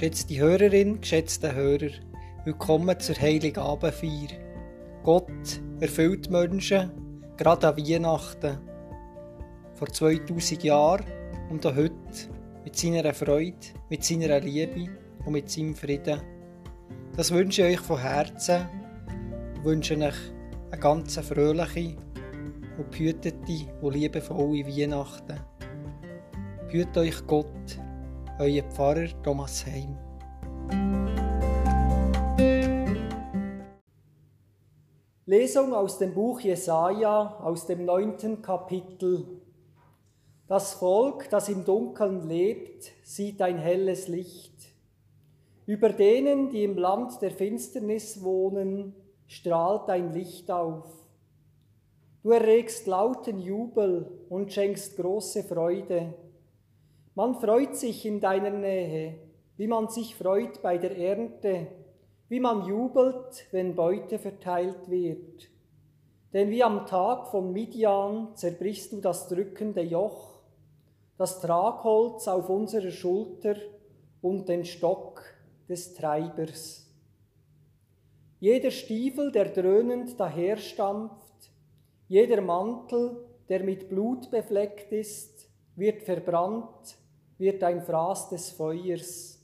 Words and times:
Geschätzte 0.00 0.38
Hörerin, 0.38 0.98
geschätzte 1.02 1.54
Hörer, 1.54 1.90
willkommen 2.46 2.98
zur 2.98 3.16
Heiligen 3.16 3.60
Abendfeier. 3.60 4.30
Gott 5.02 5.60
erfüllt 5.78 6.30
Menschen, 6.30 6.90
gerade 7.36 7.68
an 7.68 7.76
Weihnachten. 7.76 8.58
Vor 9.74 9.88
2000 9.88 10.64
Jahren 10.64 11.04
und 11.50 11.66
auch 11.66 11.76
heute 11.76 12.00
mit 12.64 12.76
seiner 12.76 13.12
Freude, 13.12 13.58
mit 13.90 14.02
seiner 14.02 14.40
Liebe 14.40 14.90
und 15.26 15.32
mit 15.32 15.50
seinem 15.50 15.74
Frieden. 15.74 16.22
Das 17.14 17.30
wünsche 17.30 17.68
ich 17.68 17.78
euch 17.78 17.84
von 17.84 18.00
Herzen 18.00 18.66
und 19.56 19.64
wünsche 19.66 19.98
euch 19.98 20.14
eine 20.70 20.80
ganz 20.80 21.18
fröhliche 21.18 21.98
und 22.78 22.90
behütete 22.90 23.66
und 23.82 23.94
liebevolle 23.94 24.66
Weihnachten. 24.66 25.40
Behüt 26.70 26.96
euch 26.96 27.26
Gott 27.26 27.78
euer 28.40 28.62
Pfarrer 28.62 29.08
Thomas 29.22 29.66
Heim. 29.66 29.98
Lesung 35.26 35.74
aus 35.74 35.98
dem 35.98 36.14
Buch 36.14 36.40
Jesaja 36.40 37.38
aus 37.42 37.66
dem 37.66 37.84
neunten 37.84 38.40
Kapitel. 38.40 39.42
Das 40.48 40.72
Volk, 40.72 41.28
das 41.28 41.50
im 41.50 41.66
Dunkeln 41.66 42.26
lebt, 42.26 42.90
sieht 43.02 43.42
ein 43.42 43.58
helles 43.58 44.08
Licht. 44.08 44.54
Über 45.66 45.90
denen, 45.90 46.48
die 46.48 46.64
im 46.64 46.78
Land 46.78 47.20
der 47.20 47.32
Finsternis 47.32 48.24
wohnen, 48.24 48.94
strahlt 49.26 49.90
ein 49.90 50.14
Licht 50.14 50.50
auf. 50.50 50.86
Du 52.22 52.30
erregst 52.30 52.86
lauten 52.86 53.38
Jubel 53.38 54.10
und 54.30 54.50
schenkst 54.50 54.96
große 54.96 55.44
Freude. 55.44 56.14
Man 57.14 57.34
freut 57.34 57.74
sich 57.76 58.06
in 58.06 58.20
deiner 58.20 58.50
Nähe, 58.50 59.18
wie 59.56 59.66
man 59.66 59.88
sich 59.88 60.14
freut 60.14 60.62
bei 60.62 60.78
der 60.78 60.96
Ernte, 60.96 61.66
wie 62.28 62.38
man 62.38 62.66
jubelt, 62.66 63.46
wenn 63.50 63.74
Beute 63.74 64.18
verteilt 64.18 64.88
wird. 64.88 65.48
Denn 66.32 66.50
wie 66.50 66.62
am 66.62 66.86
Tag 66.86 67.26
von 67.26 67.52
Midian 67.52 68.28
zerbrichst 68.36 68.92
du 68.92 69.00
das 69.00 69.28
drückende 69.28 69.82
Joch, 69.82 70.40
das 71.18 71.40
Tragholz 71.40 72.28
auf 72.28 72.48
unserer 72.48 72.92
Schulter 72.92 73.56
und 74.22 74.48
den 74.48 74.64
Stock 74.64 75.22
des 75.68 75.94
Treibers. 75.94 76.86
Jeder 78.38 78.70
Stiefel, 78.70 79.32
der 79.32 79.46
dröhnend 79.46 80.18
daherstampft, 80.18 81.50
jeder 82.06 82.40
Mantel, 82.40 83.24
der 83.48 83.64
mit 83.64 83.88
Blut 83.88 84.30
befleckt 84.30 84.92
ist, 84.92 85.50
wird 85.74 86.04
verbrannt 86.04 86.99
wird 87.40 87.64
ein 87.64 87.82
Fraß 87.82 88.28
des 88.28 88.50
Feuers. 88.50 89.40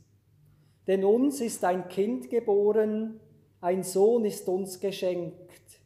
Denn 0.87 1.05
uns 1.05 1.41
ist 1.41 1.65
ein 1.65 1.89
Kind 1.89 2.31
geboren, 2.31 3.19
ein 3.61 3.83
Sohn 3.83 4.25
ist 4.25 4.49
uns 4.49 4.79
geschenkt. 4.79 5.81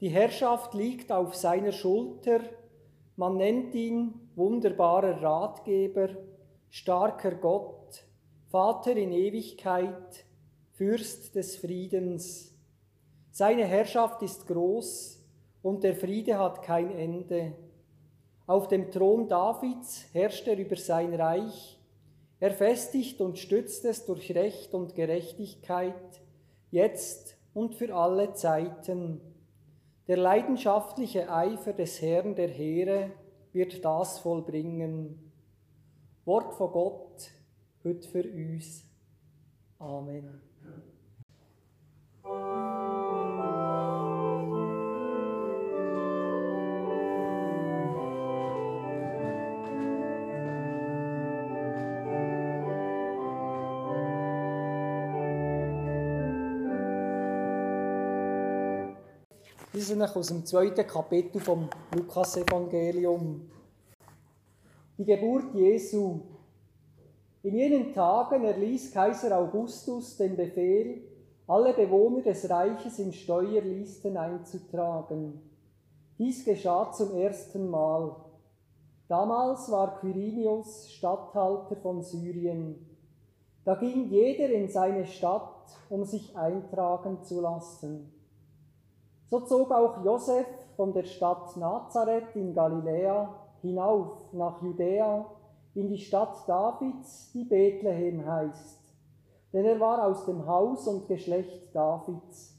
Die 0.00 0.08
Herrschaft 0.08 0.74
liegt 0.74 1.10
auf 1.10 1.34
seiner 1.34 1.72
Schulter, 1.72 2.40
man 3.16 3.36
nennt 3.36 3.74
ihn 3.74 4.14
wunderbarer 4.34 5.20
Ratgeber, 5.20 6.08
starker 6.70 7.32
Gott, 7.32 8.04
Vater 8.48 8.96
in 8.96 9.12
Ewigkeit, 9.12 10.24
Fürst 10.72 11.34
des 11.34 11.56
Friedens. 11.56 12.54
Seine 13.30 13.66
Herrschaft 13.66 14.22
ist 14.22 14.46
groß 14.46 15.22
und 15.62 15.84
der 15.84 15.94
Friede 15.94 16.38
hat 16.38 16.62
kein 16.62 16.90
Ende. 16.90 17.52
Auf 18.50 18.66
dem 18.66 18.90
Thron 18.90 19.28
Davids 19.28 20.06
herrscht 20.12 20.48
er 20.48 20.58
über 20.58 20.74
sein 20.74 21.14
Reich. 21.14 21.78
Er 22.40 22.50
festigt 22.50 23.20
und 23.20 23.38
stützt 23.38 23.84
es 23.84 24.06
durch 24.06 24.34
Recht 24.34 24.74
und 24.74 24.96
Gerechtigkeit, 24.96 26.20
jetzt 26.72 27.36
und 27.54 27.76
für 27.76 27.94
alle 27.94 28.32
Zeiten. 28.32 29.20
Der 30.08 30.16
leidenschaftliche 30.16 31.30
Eifer 31.32 31.74
des 31.74 32.02
Herrn 32.02 32.34
der 32.34 32.48
Heere 32.48 33.12
wird 33.52 33.84
das 33.84 34.18
vollbringen. 34.18 35.30
Wort 36.24 36.52
von 36.54 36.72
Gott, 36.72 37.30
heute 37.84 38.08
für 38.08 38.24
uns. 38.24 38.82
Amen. 39.78 40.49
Wir 59.90 59.96
sind 59.96 60.16
aus 60.16 60.28
dem 60.28 60.46
zweiten 60.46 60.86
Kapitel 60.86 61.40
vom 61.40 61.68
Lukas-Evangelium. 61.96 63.50
Die 64.96 65.04
Geburt 65.04 65.52
Jesu. 65.52 66.20
In 67.42 67.56
jenen 67.56 67.92
Tagen 67.92 68.44
erließ 68.44 68.92
Kaiser 68.92 69.36
Augustus 69.36 70.16
den 70.16 70.36
Befehl, 70.36 71.02
alle 71.48 71.74
Bewohner 71.74 72.22
des 72.22 72.48
Reiches 72.48 73.00
in 73.00 73.12
Steuerlisten 73.12 74.16
einzutragen. 74.16 75.40
Dies 76.18 76.44
geschah 76.44 76.92
zum 76.92 77.16
ersten 77.18 77.68
Mal. 77.68 78.14
Damals 79.08 79.72
war 79.72 79.98
Quirinius 79.98 80.88
Statthalter 80.88 81.74
von 81.74 82.00
Syrien. 82.04 82.76
Da 83.64 83.74
ging 83.74 84.08
jeder 84.08 84.50
in 84.50 84.68
seine 84.68 85.04
Stadt, 85.04 85.66
um 85.88 86.04
sich 86.04 86.36
eintragen 86.36 87.24
zu 87.24 87.40
lassen. 87.40 88.19
So 89.30 89.38
zog 89.38 89.70
auch 89.70 90.04
Josef 90.04 90.46
von 90.74 90.92
der 90.92 91.04
Stadt 91.04 91.56
Nazareth 91.56 92.34
in 92.34 92.52
Galiläa 92.52 93.32
hinauf 93.62 94.32
nach 94.32 94.60
Judäa 94.60 95.24
in 95.74 95.88
die 95.88 95.98
Stadt 95.98 96.48
Davids, 96.48 97.30
die 97.32 97.44
Bethlehem 97.44 98.26
heißt, 98.26 98.92
denn 99.52 99.64
er 99.66 99.78
war 99.78 100.04
aus 100.04 100.26
dem 100.26 100.44
Haus 100.48 100.88
und 100.88 101.06
Geschlecht 101.06 101.72
Davids. 101.72 102.58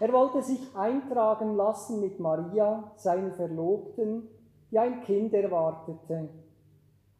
Er 0.00 0.10
wollte 0.14 0.42
sich 0.42 0.74
eintragen 0.74 1.54
lassen 1.54 2.00
mit 2.00 2.18
Maria, 2.18 2.90
seiner 2.96 3.32
Verlobten, 3.32 4.26
die 4.70 4.78
ein 4.78 5.02
Kind 5.02 5.34
erwartete. 5.34 6.30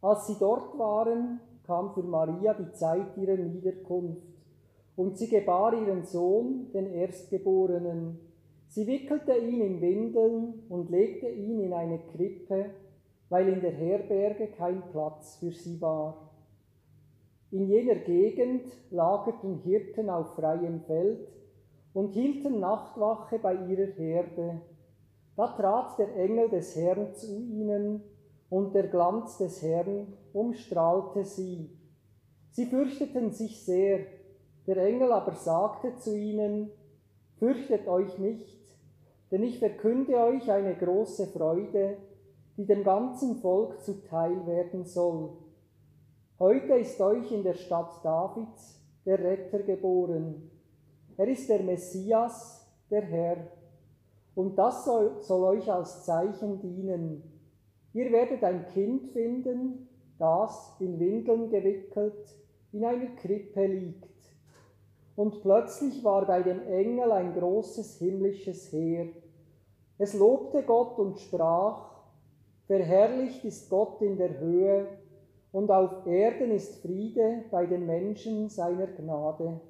Als 0.01 0.25
sie 0.25 0.37
dort 0.39 0.75
waren, 0.79 1.39
kam 1.67 1.93
für 1.93 2.01
Maria 2.01 2.55
die 2.55 2.71
Zeit 2.73 3.15
ihrer 3.15 3.37
Niederkunft, 3.37 4.25
und 4.95 5.19
sie 5.19 5.27
gebar 5.27 5.73
ihren 5.73 6.03
Sohn, 6.03 6.71
den 6.73 6.87
Erstgeborenen, 6.87 8.25
Sie 8.75 8.87
wickelte 8.87 9.37
ihn 9.37 9.61
in 9.61 9.79
Windeln 9.79 10.65
und 10.67 10.89
legte 10.89 11.29
ihn 11.29 11.61
in 11.61 11.71
eine 11.71 11.97
Krippe, 11.97 12.71
weil 13.29 13.47
in 13.47 13.61
der 13.61 13.71
Herberge 13.71 14.47
kein 14.47 14.83
Platz 14.91 15.37
für 15.37 15.53
sie 15.53 15.79
war. 15.79 16.29
In 17.51 17.69
jener 17.69 17.95
Gegend 17.95 18.65
lagerten 18.91 19.59
Hirten 19.59 20.09
auf 20.09 20.35
freiem 20.35 20.81
Feld 20.81 21.25
und 21.93 22.09
hielten 22.09 22.59
Nachtwache 22.59 23.39
bei 23.39 23.53
ihrer 23.53 23.93
Herde. 23.93 24.59
Da 25.37 25.47
trat 25.55 25.97
der 25.97 26.13
Engel 26.17 26.49
des 26.49 26.75
Herrn 26.75 27.15
zu 27.15 27.39
ihnen, 27.39 28.03
und 28.49 28.75
der 28.75 28.87
Glanz 28.87 29.37
des 29.37 29.61
Herrn 29.61 30.07
umstrahlte 30.33 31.23
sie. 31.23 31.69
Sie 32.49 32.65
fürchteten 32.65 33.31
sich 33.31 33.63
sehr, 33.63 34.01
der 34.67 34.75
Engel 34.85 35.13
aber 35.13 35.31
sagte 35.31 35.95
zu 35.95 36.13
ihnen, 36.17 36.71
Fürchtet 37.37 37.87
euch 37.87 38.17
nicht, 38.17 38.64
denn 39.31 39.43
ich 39.43 39.59
verkünde 39.59 40.17
euch 40.17 40.51
eine 40.51 40.75
große 40.75 41.27
Freude, 41.27 41.97
die 42.57 42.65
dem 42.65 42.83
ganzen 42.83 43.37
Volk 43.37 43.81
zuteil 43.83 44.45
werden 44.45 44.85
soll. 44.85 45.31
Heute 46.39 46.73
ist 46.73 46.99
euch 47.01 47.31
in 47.31 47.43
der 47.43 47.53
Stadt 47.53 48.03
Davids 48.03 48.81
der 49.05 49.19
Retter 49.19 49.59
geboren. 49.59 50.49
Er 51.17 51.27
ist 51.27 51.49
der 51.49 51.63
Messias, 51.63 52.67
der 52.89 53.01
Herr. 53.03 53.37
Und 54.35 54.57
das 54.57 54.85
soll, 54.85 55.21
soll 55.21 55.57
euch 55.57 55.71
als 55.71 56.03
Zeichen 56.05 56.59
dienen. 56.59 57.23
Ihr 57.93 58.11
werdet 58.11 58.43
ein 58.43 58.67
Kind 58.67 59.11
finden, 59.11 59.87
das 60.19 60.75
in 60.79 60.99
Windeln 60.99 61.49
gewickelt 61.49 62.35
in 62.73 62.83
einer 62.83 63.15
Krippe 63.15 63.65
liegt. 63.65 64.14
Und 65.15 65.41
plötzlich 65.41 66.03
war 66.03 66.25
bei 66.25 66.43
dem 66.43 66.61
Engel 66.67 67.11
ein 67.11 67.33
großes 67.33 67.99
himmlisches 67.99 68.71
Heer 68.71 69.07
es 69.97 70.13
lobte 70.13 70.63
Gott 70.63 70.99
und 70.99 71.19
sprach, 71.19 71.89
Verherrlicht 72.67 73.45
ist 73.45 73.69
Gott 73.69 74.01
in 74.01 74.17
der 74.17 74.39
Höhe 74.39 74.87
und 75.51 75.71
auf 75.71 76.05
Erden 76.05 76.51
ist 76.51 76.81
Friede 76.81 77.45
bei 77.49 77.65
den 77.65 77.85
Menschen 77.85 78.49
seiner 78.49 78.87
Gnade. 78.87 79.61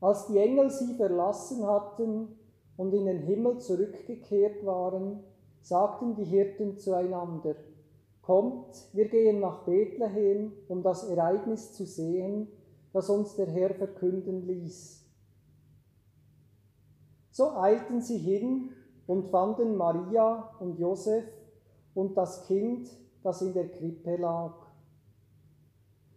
Als 0.00 0.28
die 0.28 0.38
Engel 0.38 0.70
sie 0.70 0.94
verlassen 0.94 1.66
hatten 1.66 2.28
und 2.76 2.94
in 2.94 3.06
den 3.06 3.22
Himmel 3.22 3.58
zurückgekehrt 3.58 4.64
waren, 4.64 5.24
sagten 5.62 6.14
die 6.14 6.24
Hirten 6.24 6.76
zueinander, 6.76 7.56
Kommt, 8.22 8.90
wir 8.92 9.08
gehen 9.08 9.40
nach 9.40 9.64
Bethlehem, 9.64 10.52
um 10.68 10.82
das 10.82 11.08
Ereignis 11.08 11.72
zu 11.72 11.86
sehen, 11.86 12.46
das 12.92 13.08
uns 13.10 13.34
der 13.36 13.46
Herr 13.46 13.74
verkünden 13.74 14.46
ließ. 14.46 15.04
So 17.30 17.52
eilten 17.52 18.00
sie 18.00 18.18
hin 18.18 18.70
und 19.06 19.30
fanden 19.30 19.76
Maria 19.76 20.50
und 20.58 20.78
Josef 20.78 21.24
und 21.94 22.16
das 22.16 22.44
Kind, 22.46 22.90
das 23.22 23.42
in 23.42 23.52
der 23.52 23.68
Krippe 23.68 24.16
lag. 24.16 24.54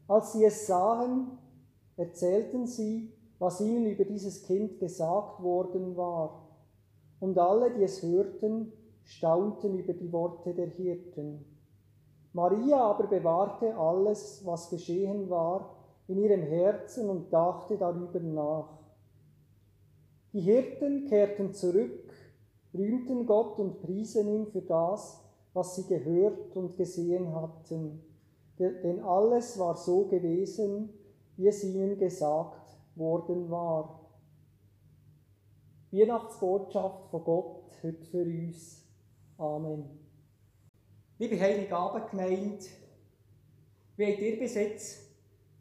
Als 0.07 0.33
sie 0.33 0.45
es 0.45 0.68
sahen, 0.68 1.38
erzählten 1.95 2.68
sie, 2.68 3.13
was 3.39 3.62
ihnen 3.62 3.85
über 3.85 4.06
dieses 4.06 4.44
Kind 4.44 4.79
gesagt 4.79 5.41
worden 5.41 5.95
war. 5.95 6.47
Und 7.19 7.38
alle, 7.38 7.73
die 7.73 7.83
es 7.83 8.01
hörten, 8.01 8.71
staunten 9.03 9.77
über 9.77 9.94
die 9.94 10.12
Worte 10.12 10.53
der 10.53 10.68
Hirten. 10.68 11.45
Maria 12.33 12.77
aber 12.77 13.07
bewahrte 13.07 13.75
alles, 13.75 14.45
was 14.45 14.69
geschehen 14.69 15.29
war, 15.29 15.81
in 16.11 16.17
ihrem 16.17 16.41
Herzen 16.41 17.09
und 17.09 17.31
dachte 17.31 17.77
darüber 17.77 18.19
nach. 18.19 18.79
Die 20.33 20.41
Hirten 20.41 21.05
kehrten 21.07 21.53
zurück, 21.53 22.13
rühmten 22.73 23.25
Gott 23.25 23.57
und 23.59 23.81
priesen 23.81 24.27
ihn 24.27 24.47
für 24.47 24.61
das, 24.61 25.23
was 25.53 25.75
sie 25.75 25.87
gehört 25.87 26.55
und 26.55 26.75
gesehen 26.75 27.33
hatten. 27.33 28.03
Denn 28.59 28.99
alles 28.99 29.57
war 29.57 29.75
so 29.75 30.05
gewesen, 30.05 30.89
wie 31.37 31.47
es 31.47 31.63
ihnen 31.63 31.97
gesagt 31.97 32.77
worden 32.95 33.49
war. 33.49 34.01
Weihnachtsbotschaft 35.91 37.09
von 37.09 37.23
Gott 37.23 37.71
heute 37.83 38.05
für 38.05 38.23
uns. 38.23 38.85
Amen. 39.37 39.85
Liebe 41.17 41.39
Heilige 41.39 41.75
Abendgemeinde, 41.75 42.65
wie 43.95 44.05
habt 44.05 44.21
ihr 44.21 44.39
bis 44.39 44.55
jetzt 44.55 45.10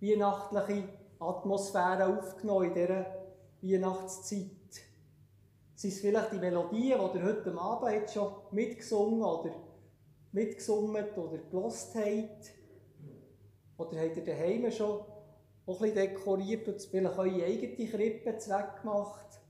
weihnachtliche 0.00 0.88
Atmosphäre 1.19 2.19
aufgenommen 2.19 2.69
in 2.69 2.75
dieser 2.75 3.06
Weihnachtszeit? 3.62 4.50
Sind 5.75 5.93
es 5.93 6.00
vielleicht 6.00 6.32
die 6.32 6.38
Melodien, 6.38 6.99
die 7.12 7.19
ihr 7.19 7.25
heute 7.25 7.58
Abend 7.58 7.93
jetzt 7.93 8.14
schon 8.14 8.32
mitgesungen 8.50 9.23
oder 9.23 9.55
mitgesungen 10.32 11.05
oder 11.17 11.38
gelost 11.38 11.94
habt? 11.94 12.52
Oder 13.79 14.00
habt 14.00 14.17
ihr 14.17 14.25
daheim 14.25 14.70
schon 14.70 15.00
auch 15.67 15.81
ein 15.81 15.93
bisschen 15.93 15.94
dekoriert 15.94 16.69
und 16.69 16.82
vielleicht 16.82 17.19
eure 17.19 17.44
eigene 17.44 17.88
Krippe 17.88 18.37
zweckgemacht? 18.37 19.41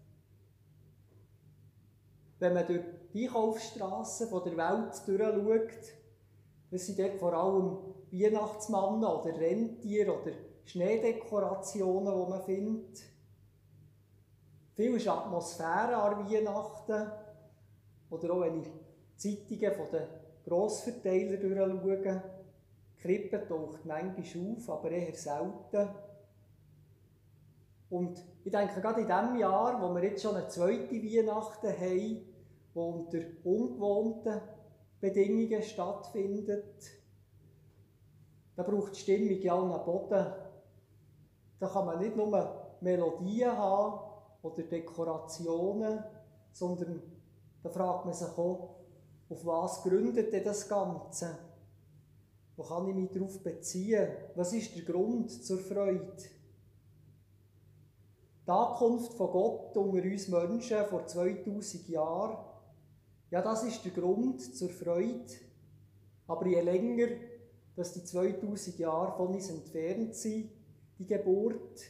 Wenn 2.39 2.55
man 2.55 2.67
durch 2.67 2.85
die 3.13 3.27
Einkaufsstrassen 3.27 4.31
der 4.31 4.57
Welt 4.57 5.03
durchschaut, 5.07 5.95
das 6.71 6.87
sind 6.87 6.99
dort 6.99 7.19
vor 7.19 7.35
allem 7.35 7.79
Weihnachtsmannen 8.13 9.05
oder 9.05 9.39
Rentier 9.39 10.09
oder 10.09 10.33
Schneedekorationen, 10.65 12.15
die 12.15 12.31
man 12.31 12.43
findet. 12.43 13.03
Viel 14.75 14.97
ist 14.97 15.09
Atmosphäre 15.09 15.97
an 15.97 16.31
Weihnachten. 16.31 17.11
Oder 18.11 18.33
auch 18.33 18.41
wenn 18.41 18.61
ich 18.61 18.69
Zeitungen 19.17 19.75
von 19.75 19.87
den 19.93 20.09
Grossverteilern 20.45 21.41
durchschaue. 21.41 22.23
Krippe 22.99 23.47
taucht 23.47 23.85
manchmal 23.85 24.57
auf, 24.57 24.71
aber 24.71 24.91
eher 24.91 25.15
selten. 25.15 25.89
Und 27.89 28.25
ich 28.45 28.53
denke, 28.53 28.81
gerade 28.81 29.01
in 29.01 29.07
diesem 29.07 29.37
Jahr, 29.37 29.81
wo 29.83 29.95
wir 29.95 30.05
jetzt 30.05 30.23
schon 30.23 30.37
eine 30.37 30.49
zweite 30.49 30.93
Weihnachten 30.93 31.67
haben, 31.67 31.81
die 31.81 32.25
unter 32.75 33.19
ungewohnten 33.43 34.41
Bedingungen 35.01 35.63
stattfindet, 35.63 37.00
da 38.61 38.71
braucht 38.71 38.95
die 38.95 39.01
Stimmung 39.01 39.41
ja 39.41 39.59
einen 39.59 39.85
Boden. 39.85 40.27
Da 41.59 41.67
kann 41.67 41.87
man 41.87 41.99
nicht 41.99 42.15
nur 42.15 42.77
Melodien 42.83 43.57
haben 43.57 44.01
oder 44.43 44.63
Dekorationen, 44.65 46.05
sondern 46.53 47.01
da 47.63 47.71
fragt 47.71 48.05
man 48.05 48.13
sich 48.13 48.29
auch, 48.29 48.77
auf 49.31 49.47
was 49.47 49.83
gründet 49.83 50.31
denn 50.31 50.45
das 50.45 50.69
Ganze? 50.69 51.39
Wo 52.55 52.63
kann 52.65 52.87
ich 52.89 52.95
mich 52.95 53.11
darauf 53.11 53.43
beziehen? 53.43 54.09
Was 54.35 54.53
ist 54.53 54.77
der 54.77 54.83
Grund 54.83 55.31
zur 55.31 55.59
Freude? 55.59 56.13
Die 58.47 58.51
Ankunft 58.51 59.15
von 59.15 59.31
Gott 59.31 59.75
unter 59.75 60.05
uns 60.05 60.29
Menschen 60.29 60.85
vor 60.85 61.07
2000 61.07 61.89
Jahren, 61.89 62.45
ja, 63.31 63.41
das 63.41 63.63
ist 63.63 63.83
der 63.87 63.93
Grund 63.93 64.43
zur 64.55 64.69
Freude. 64.69 65.33
Aber 66.27 66.47
je 66.47 66.61
länger, 66.61 67.09
dass 67.81 67.95
die 67.95 68.05
2000 68.05 68.79
Jahre 68.79 69.17
von 69.17 69.29
uns 69.29 69.49
entfernt 69.49 70.15
sind, 70.15 70.51
die 70.99 71.07
Geburt, 71.07 71.81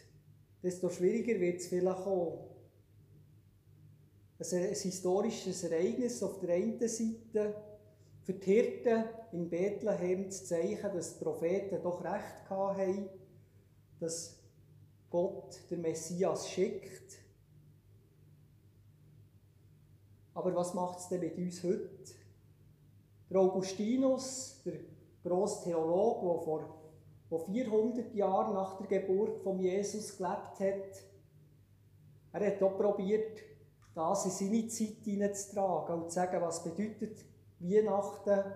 desto 0.62 0.88
schwieriger 0.88 1.40
wird 1.40 1.58
es 1.58 1.66
vielleicht 1.66 2.06
auch. 2.06 2.48
Ein, 4.38 4.68
ein 4.68 4.74
historisches 4.74 5.64
Ereignis 5.64 6.22
auf 6.22 6.38
der 6.38 6.54
einen 6.54 6.78
Seite, 6.78 7.56
für 8.22 8.34
die 8.34 8.44
Hirten 8.44 9.04
in 9.32 9.50
Bethlehem 9.50 10.30
zu 10.30 10.44
zeigen, 10.44 10.80
dass 10.80 11.18
die 11.18 11.24
Propheten 11.24 11.82
doch 11.82 12.04
recht 12.04 12.48
hatten, 12.48 13.08
dass 13.98 14.38
Gott 15.10 15.58
der 15.72 15.78
Messias 15.78 16.48
schickt. 16.48 17.18
Aber 20.34 20.54
was 20.54 20.72
macht 20.72 21.00
es 21.00 21.08
denn 21.08 21.18
mit 21.18 21.36
uns 21.36 21.64
heute? 21.64 22.14
Der 23.28 23.40
Augustinus, 23.40 24.60
der 24.64 24.74
grosse 25.22 25.64
Theologe, 25.64 26.26
der 26.26 26.44
vor 26.44 26.80
der 27.30 27.38
400 27.38 28.14
Jahre 28.14 28.52
nach 28.54 28.78
der 28.78 29.00
Geburt 29.00 29.40
von 29.42 29.58
Jesus 29.58 30.16
gelebt 30.16 30.60
hat, 30.60 31.04
er 32.32 32.46
hat 32.46 32.62
auch 32.62 32.76
probiert, 32.76 33.40
das 33.94 34.24
in 34.24 34.30
seine 34.30 34.68
Zeit 34.68 35.04
hineinzutragen 35.04 36.02
und 36.02 36.10
zu 36.10 36.14
sagen, 36.14 36.40
was 36.40 36.62
bedeutet 36.62 37.24
Weihnachten 37.58 38.52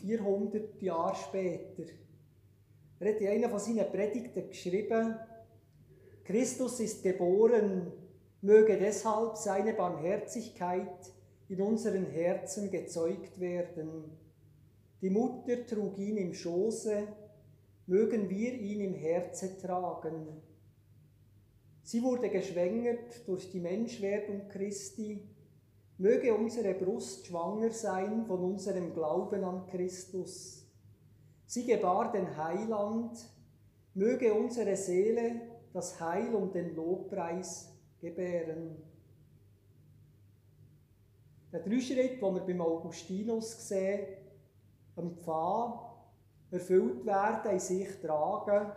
400 0.00 0.82
Jahre 0.82 1.14
später. 1.14 1.84
Er 2.98 3.14
hat 3.14 3.20
in 3.20 3.28
einer 3.28 3.50
von 3.50 3.60
seinen 3.60 3.90
Predigten 3.90 4.48
geschrieben, 4.48 5.16
Christus 6.24 6.80
ist 6.80 7.02
geboren, 7.02 7.92
möge 8.40 8.78
deshalb 8.78 9.36
seine 9.36 9.74
Barmherzigkeit 9.74 11.12
in 11.48 11.60
unseren 11.60 12.06
Herzen 12.06 12.70
gezeugt 12.70 13.38
werden. 13.38 14.25
Die 15.06 15.12
Mutter 15.12 15.64
trug 15.64 15.98
ihn 15.98 16.16
im 16.16 16.34
Schoße, 16.34 17.06
mögen 17.86 18.28
wir 18.28 18.54
ihn 18.54 18.80
im 18.80 18.94
Herze 18.94 19.56
tragen. 19.56 20.26
Sie 21.84 22.02
wurde 22.02 22.28
geschwängert 22.28 23.24
durch 23.24 23.48
die 23.52 23.60
Menschwerdung 23.60 24.48
Christi, 24.48 25.22
möge 25.98 26.34
unsere 26.34 26.74
Brust 26.74 27.28
schwanger 27.28 27.70
sein 27.70 28.26
von 28.26 28.40
unserem 28.40 28.92
Glauben 28.94 29.44
an 29.44 29.68
Christus. 29.68 30.66
Sie 31.46 31.64
gebar 31.64 32.10
den 32.10 32.36
Heiland, 32.36 33.16
möge 33.94 34.34
unsere 34.34 34.74
Seele 34.74 35.40
das 35.72 36.00
Heil 36.00 36.34
und 36.34 36.52
den 36.52 36.74
Lobpreis 36.74 37.72
gebären. 38.00 38.82
Der 41.52 41.60
Dreischritt, 41.60 42.20
den 42.20 42.34
wir 42.34 42.40
beim 42.40 42.60
Augustinus 42.60 43.68
sehen, 43.68 44.25
am 44.96 45.16
Pfad 45.16 45.80
erfüllt 46.50 47.04
werden, 47.04 47.52
in 47.52 47.60
sich 47.60 48.00
tragen 48.00 48.72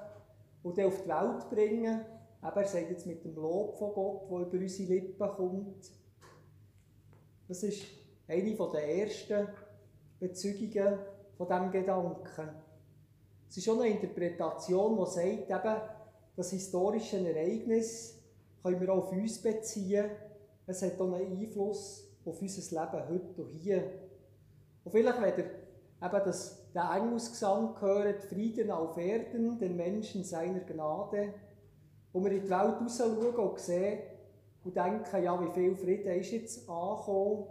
und 0.64 0.78
dann 0.78 0.88
auf 0.88 1.02
die 1.02 1.10
Welt 1.10 1.50
bringen. 1.50 2.02
Eben, 2.42 2.56
er 2.56 2.68
sagt 2.68 2.90
jetzt 2.90 3.06
mit 3.06 3.24
dem 3.24 3.36
Lob 3.36 3.78
von 3.78 3.94
Gott, 3.94 4.30
der 4.30 4.40
über 4.40 4.64
unsere 4.64 4.94
Lippen 4.94 5.30
kommt. 5.30 5.92
Das 7.48 7.64
ist 7.64 7.84
eine 8.28 8.56
der 8.56 8.98
ersten 8.98 9.48
Bezügungen 10.20 11.00
von 11.38 11.48
diesem 11.48 11.72
Gedanken. 11.72 12.50
Es 13.50 13.58
ist 13.58 13.66
schon 13.66 13.82
eine 13.82 13.90
Interpretation, 13.90 14.98
die 14.98 15.12
sagt, 15.12 15.50
eben, 15.50 15.82
das 16.36 16.52
historische 16.52 17.18
Ereignis 17.18 18.22
können 18.62 18.80
wir 18.80 18.94
auch 18.94 19.06
auf 19.06 19.12
uns 19.12 19.42
beziehen. 19.42 20.10
Es 20.68 20.82
hat 20.84 21.00
auch 21.00 21.14
einen 21.14 21.42
Einfluss 21.42 22.08
auf 22.26 22.42
unser 22.42 22.82
Leben 22.82 23.10
heute 23.10 23.42
und 23.42 23.50
hier. 23.50 23.84
Und 24.84 24.92
vielleicht, 24.92 25.22
wenn 25.22 25.38
ihr 25.38 25.59
eben 26.02 26.22
das, 26.26 26.72
den 26.74 26.82
Engelsgesang 26.82 27.76
gehört, 27.76 28.24
Frieden 28.24 28.72
auf 28.72 28.98
Erden, 28.98 29.60
den 29.60 29.76
Menschen 29.76 30.24
seiner 30.24 30.62
Gnade, 30.62 31.34
wo 32.14 32.24
wir 32.24 32.32
in 32.32 32.44
die 32.44 32.50
Welt 32.50 32.82
raus 32.82 32.98
schauen 32.98 33.36
und 33.36 33.60
sehen 33.60 34.00
und 34.64 34.76
denken, 34.76 35.24
ja, 35.24 35.40
wie 35.42 35.52
viel 35.52 35.76
Frieden 35.76 36.20
ist 36.20 36.32
jetzt 36.32 36.70
angekommen. 36.70 37.46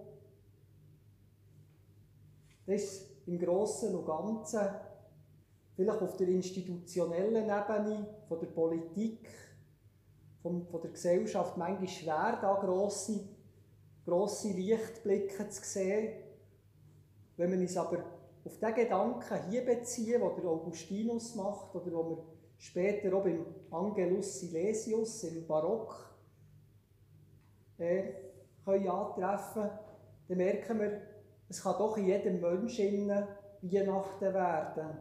Das 2.66 2.82
ist 2.82 3.26
im 3.26 3.38
Großen 3.38 3.94
und 3.94 4.06
Ganzen 4.06 4.68
vielleicht 5.74 6.02
auf 6.02 6.16
der 6.16 6.28
institutionellen 6.28 7.44
Ebene, 7.44 8.06
von 8.28 8.40
der 8.40 8.48
Politik, 8.48 9.28
von, 10.42 10.66
von 10.66 10.80
der 10.82 10.90
Gesellschaft 10.90 11.56
manchmal 11.56 11.88
schwer, 11.88 12.38
da 12.40 12.54
grosse, 12.54 13.20
grosse 14.04 14.48
Lichtblicke 14.48 15.48
zu 15.48 15.62
sehen. 15.62 16.14
Wenn 17.36 17.50
man 17.50 17.60
uns 17.60 17.76
aber 17.76 17.98
auf 18.48 18.58
den 18.58 18.74
Gedanken 18.74 19.50
hier 19.50 19.64
beziehen, 19.64 20.22
den 20.22 20.46
Augustinus 20.46 21.34
macht 21.34 21.74
oder 21.74 21.92
wo 21.92 22.08
wir 22.08 22.24
später 22.56 23.14
auch 23.14 23.22
beim 23.22 23.44
Angelus 23.70 24.40
Silesius 24.40 25.22
im 25.24 25.46
Barock 25.46 25.94
äh, 27.76 28.04
können 28.64 28.88
antreffen 28.88 29.70
dann 30.28 30.36
merken 30.36 30.80
wir, 30.80 31.00
es 31.48 31.62
kann 31.62 31.76
doch 31.78 31.96
in 31.96 32.06
jedem 32.06 32.40
Menschen 32.40 33.08
Weihnachten 33.62 34.34
werden. 34.34 34.98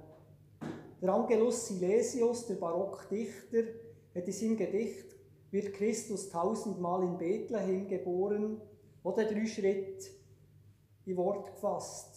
Der 1.02 1.10
Angelus 1.10 1.68
Silesius, 1.68 2.48
der 2.48 2.56
Barockdichter, 2.56 3.64
hat 4.16 4.26
in 4.26 4.32
seinem 4.32 4.58
Gedicht 4.58 5.06
wird 5.52 5.74
Christus 5.74 6.30
tausendmal 6.30 7.04
in 7.04 7.18
Bethlehem 7.18 7.88
geboren, 7.88 8.62
oder 9.04 9.26
drei 9.26 9.46
Schritte 9.46 10.08
in 11.06 11.18
Wort 11.18 11.54
gefasst. 11.54 12.17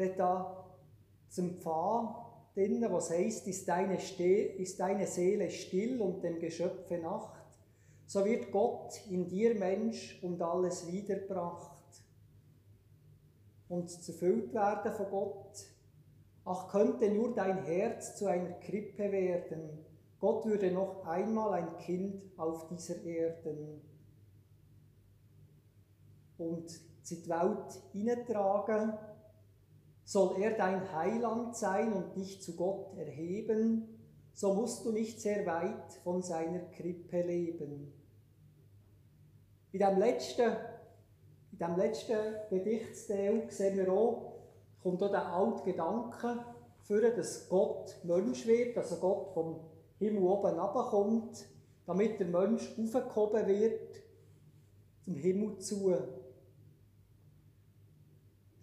Hat 0.00 0.18
da 0.18 0.64
zum 1.28 1.60
Pfad 1.60 2.16
drinnen, 2.54 2.92
was 2.92 3.10
heißt, 3.10 3.46
ist 3.46 3.68
deine, 3.68 3.96
ist 3.96 4.80
deine 4.80 5.06
Seele 5.06 5.50
still 5.50 6.00
und 6.00 6.22
dem 6.22 6.38
Geschöpfe 6.38 6.98
Nacht, 6.98 7.40
so 8.06 8.24
wird 8.24 8.50
Gott 8.50 9.00
in 9.08 9.28
dir 9.28 9.54
Mensch 9.54 10.18
und 10.22 10.42
alles 10.42 10.90
wiederbracht 10.90 12.02
und 13.68 13.90
erfüllt 14.08 14.52
werden 14.52 14.92
von 14.92 15.10
Gott. 15.10 15.66
Ach, 16.44 16.68
könnte 16.68 17.08
nur 17.10 17.34
dein 17.34 17.64
Herz 17.64 18.16
zu 18.16 18.26
einer 18.26 18.52
Krippe 18.54 19.12
werden, 19.12 19.84
Gott 20.18 20.44
würde 20.44 20.70
noch 20.70 21.06
einmal 21.06 21.54
ein 21.54 21.76
Kind 21.78 22.22
auf 22.36 22.68
dieser 22.68 23.02
Erde 23.04 23.80
und 26.36 26.70
sie 27.02 27.22
die 27.22 27.28
Welt 27.28 27.80
hineintragen, 27.92 28.92
soll 30.10 30.42
er 30.42 30.56
dein 30.56 30.92
Heiland 30.92 31.54
sein 31.54 31.92
und 31.92 32.16
dich 32.16 32.42
zu 32.42 32.56
Gott 32.56 32.96
erheben, 32.98 33.96
so 34.32 34.52
musst 34.54 34.84
du 34.84 34.90
nicht 34.90 35.20
sehr 35.20 35.46
weit 35.46 35.92
von 36.02 36.20
seiner 36.20 36.58
Krippe 36.72 37.22
leben. 37.22 37.92
In 39.70 39.78
dem 39.78 39.98
letzten, 40.00 40.50
in 41.52 41.58
dem 41.58 41.76
letzten 41.76 42.16
Gedichtsteil 42.50 43.48
sehen 43.50 43.76
wir 43.76 43.92
auch, 43.92 44.32
kommt 44.82 45.00
auch 45.00 45.12
der 45.12 45.32
alte 45.32 45.62
Gedanke, 45.62 46.44
für, 46.82 47.08
dass 47.12 47.48
Gott 47.48 47.96
Mensch 48.02 48.48
wird, 48.48 48.76
also 48.78 48.96
Gott 48.96 49.32
vom 49.32 49.60
Himmel 50.00 50.24
oben 50.24 50.58
runterkommt, 50.58 51.46
damit 51.86 52.18
der 52.18 52.26
Mensch 52.26 52.68
aufgehoben 52.76 53.46
wird 53.46 54.02
zum 55.04 55.14
Himmel 55.14 55.58
zu. 55.58 55.96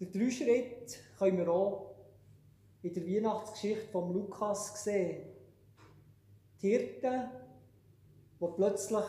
Den 0.00 0.12
drei 0.12 0.30
Schritt 0.30 1.00
können 1.18 1.38
wir 1.38 1.48
auch 1.48 1.94
in 2.82 2.94
der 2.94 3.04
Weihnachtsgeschichte 3.04 3.88
von 3.88 4.12
Lukas 4.12 4.84
sehen. 4.84 5.26
Die 6.62 6.68
Hirten, 6.70 7.30
die 8.40 8.46
plötzlich 8.56 9.04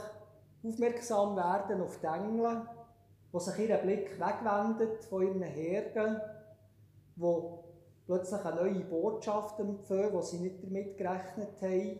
aufmerksam 0.63 1.35
werden 1.35 1.81
auf 1.81 1.99
die 1.99 2.07
Engel, 2.07 2.67
die 3.31 3.39
sich 3.39 3.69
ihren 3.69 3.81
Blick 3.81 4.19
wegwenden 4.19 4.89
von 5.07 5.21
ihren 5.21 5.43
Herden, 5.43 6.21
die 7.15 7.41
plötzlich 8.07 8.43
eine 8.43 8.55
neue 8.55 8.85
Botschaft 8.85 9.59
empfangen, 9.59 10.11
die 10.11 10.25
sie 10.25 10.39
nicht 10.39 10.63
damit 10.63 10.97
gerechnet 10.97 11.61
haben. 11.61 11.99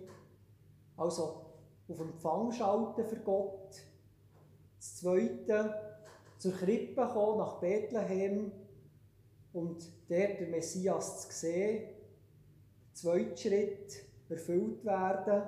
Also 0.98 1.46
auf 1.88 2.00
Empfang 2.00 2.52
schalten 2.52 3.06
für 3.06 3.18
Gott. 3.18 3.70
Das 4.78 4.98
Zweite, 4.98 5.76
zur 6.40 6.54
Krippe 6.54 7.08
kommen, 7.08 7.38
nach 7.38 7.60
Bethlehem 7.60 8.52
und 9.54 9.92
dort 10.08 10.40
den 10.40 10.52
Messias 10.52 11.28
zu 11.28 11.34
sehen. 11.34 11.90
Der 12.88 12.94
zweite 12.94 13.38
Schritt, 13.38 14.10
erfüllt 14.30 14.86
werden 14.86 15.44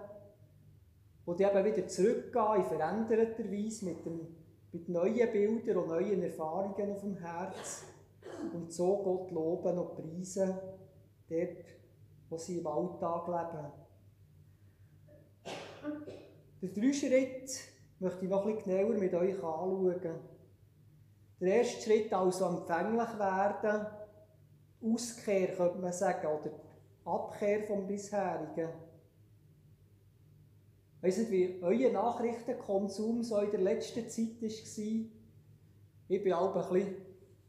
und 1.26 1.40
eben 1.40 1.66
wieder 1.66 1.88
zurückgehen 1.88 2.56
in 2.56 2.64
veränderter 2.66 3.52
Weise 3.52 3.86
mit, 3.86 4.06
dem, 4.06 4.28
mit 4.72 4.90
neuen 4.90 5.32
Bildern 5.32 5.78
und 5.78 5.88
neuen 5.90 6.24
Erfahrungen 6.24 6.92
auf 6.92 7.02
dem 7.02 7.16
Herz 7.16 7.84
und 8.54 8.72
so 8.72 8.98
Gott 9.04 9.32
loben 9.32 9.78
und 9.78 9.96
preisen, 9.96 10.54
dort, 11.30 11.66
wo 12.30 12.38
sie 12.38 12.58
im 12.58 12.68
Alltag 12.68 13.28
leben. 13.28 13.72
Den 16.62 16.74
drei 16.74 16.94
Schritt 16.94 17.52
möchte 18.00 18.26
ich 18.26 18.32
noch 18.32 18.46
bisschen 18.46 18.64
genauer 18.64 18.98
mit 18.98 19.14
euch 19.14 19.36
anschauen. 19.36 20.20
Der 21.42 21.56
erste 21.56 21.82
Schritt 21.82 22.14
also 22.14 22.46
empfänglich 22.46 23.18
werden, 23.18 23.88
Auskehr 24.84 25.56
könnte 25.56 25.80
man 25.80 25.92
sagen, 25.92 26.28
oder 26.28 26.52
Abkehr 27.04 27.64
vom 27.64 27.88
bisherigen. 27.88 28.70
Ich 30.98 31.04
weiss 31.04 31.18
nicht, 31.18 31.32
wie 31.32 31.60
euer 31.64 31.92
Nachrichtenkonsum 31.92 33.24
so 33.24 33.38
in 33.38 33.50
der 33.50 33.62
letzten 33.62 34.08
Zeit 34.08 34.40
war. 34.40 35.06
Ich 36.10 36.24
bin 36.24 36.34
auch 36.34 36.56
ein 36.56 36.74
bisschen 36.74 36.96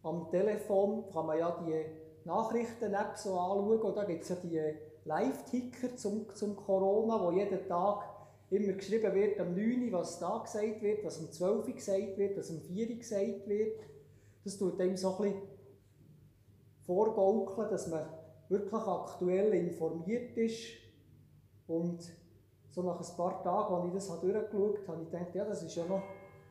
am 0.03 0.31
Telefon, 0.31 1.05
kann 1.13 1.27
man 1.27 1.39
ja 1.39 1.51
die 1.63 1.85
Nachrichten-App 2.27 3.19
so 3.19 3.39
anschauen, 3.39 3.83
und 3.83 3.97
da 3.97 4.05
gibt 4.05 4.23
es 4.23 4.31
ja 4.31 4.37
die 4.37 4.75
Live-Ticker 5.05 5.97
zum, 5.97 6.35
zum 6.35 6.57
Corona, 6.57 7.21
wo 7.21 7.31
jeden 7.31 7.69
Tag 7.69 8.05
immer 8.52 8.75
geschrieben 8.75 9.14
wird, 9.14 9.40
am 9.40 9.54
9. 9.54 9.90
was 9.92 10.18
da 10.18 10.38
gesagt 10.38 10.82
wird, 10.82 11.04
was 11.04 11.18
am 11.18 11.30
12. 11.30 11.75
gesagt 11.75 12.18
wird, 12.18 12.37
was 12.37 12.50
am 12.50 12.61
4. 12.61 12.97
gesagt 12.97 13.49
wird. 13.49 13.80
Das 14.44 14.59
tut 14.59 14.78
dem 14.78 14.97
so 14.97 15.16
ein 15.16 15.23
bisschen 15.23 15.42
vorgaukeln, 16.85 17.71
dass 17.71 17.87
man 17.88 18.06
wirklich 18.49 18.82
aktuell 18.82 19.54
informiert 19.54 20.37
ist. 20.37 20.75
Und 21.66 22.02
so 22.71 22.82
nach 22.82 23.00
ein 23.00 23.16
paar 23.16 23.42
Tagen, 23.42 23.75
als 23.75 23.87
ich 23.87 23.92
das 23.94 24.21
durchgeschaut 24.21 24.78
habe, 24.78 24.88
habe 24.88 25.02
ich 25.02 25.11
gedacht, 25.11 25.35
ja, 25.35 25.44
das 25.44 25.62
ist 25.62 25.75
ja 25.75 25.85
noch, 25.87 26.02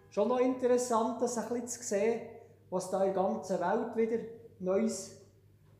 schon 0.10 0.28
noch 0.28 0.40
interessant, 0.40 1.22
das 1.22 1.38
ein 1.38 1.50
bisschen 1.50 1.68
zu 1.68 1.84
sehen, 1.84 2.22
was 2.70 2.90
da 2.90 3.04
in 3.04 3.14
der 3.14 3.24
ganzen 3.24 3.60
Welt 3.60 3.96
wieder 3.96 4.24
Neues 4.60 5.22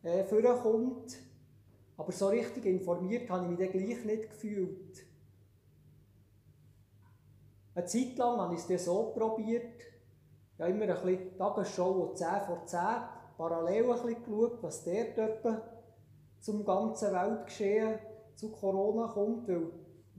äh, 0.02 0.24
vorkommt. 0.24 1.16
Aber 1.96 2.12
so 2.12 2.28
richtig 2.28 2.66
informiert 2.66 3.30
habe 3.30 3.44
ich 3.44 3.50
mich 3.50 3.58
dann 3.58 3.72
gleich 3.72 4.04
nicht 4.04 4.30
gefühlt. 4.30 5.11
Eine 7.74 7.86
Zeit 7.86 8.18
lang 8.18 8.38
habe 8.38 8.54
ich 8.54 8.68
es 8.68 8.84
so 8.84 9.12
probiert, 9.14 9.80
ja 10.58 10.66
immer 10.66 10.82
ein 10.82 10.88
bisschen 10.88 11.38
Tagesschau 11.38 12.12
10 12.14 12.26
vor 12.46 12.66
10, 12.66 12.80
parallel 13.38 13.84
ein 13.84 13.90
bisschen 13.92 14.24
geschaut, 14.24 14.62
was 14.62 14.84
dort 14.84 15.18
etwa 15.18 15.62
zum 16.40 16.64
ganzen 16.64 17.12
Weltgeschehen 17.14 17.98
zu 18.34 18.50
Corona 18.50 19.06
kommt, 19.08 19.48
weil 19.48 19.70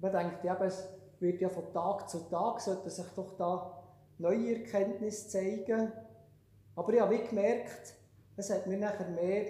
man 0.01 0.12
denkt, 0.12 0.43
ja, 0.43 0.57
es 0.63 0.89
wird 1.19 1.41
ja 1.41 1.50
von 1.50 1.72
Tag 1.72 2.10
zu 2.10 2.19
Tag, 2.29 2.60
sollte 2.60 2.89
sich 2.89 3.05
doch 3.15 3.38
da 3.38 3.83
neue 4.17 4.60
Erkenntnisse 4.60 5.29
zeigen. 5.29 5.91
Aber 6.75 6.93
ich 6.93 7.01
habe 7.01 7.17
gemerkt, 7.19 7.93
es 8.36 8.50
hat 8.50 8.65
mir 8.65 8.77
nachher 8.77 9.10
mehr, 9.10 9.45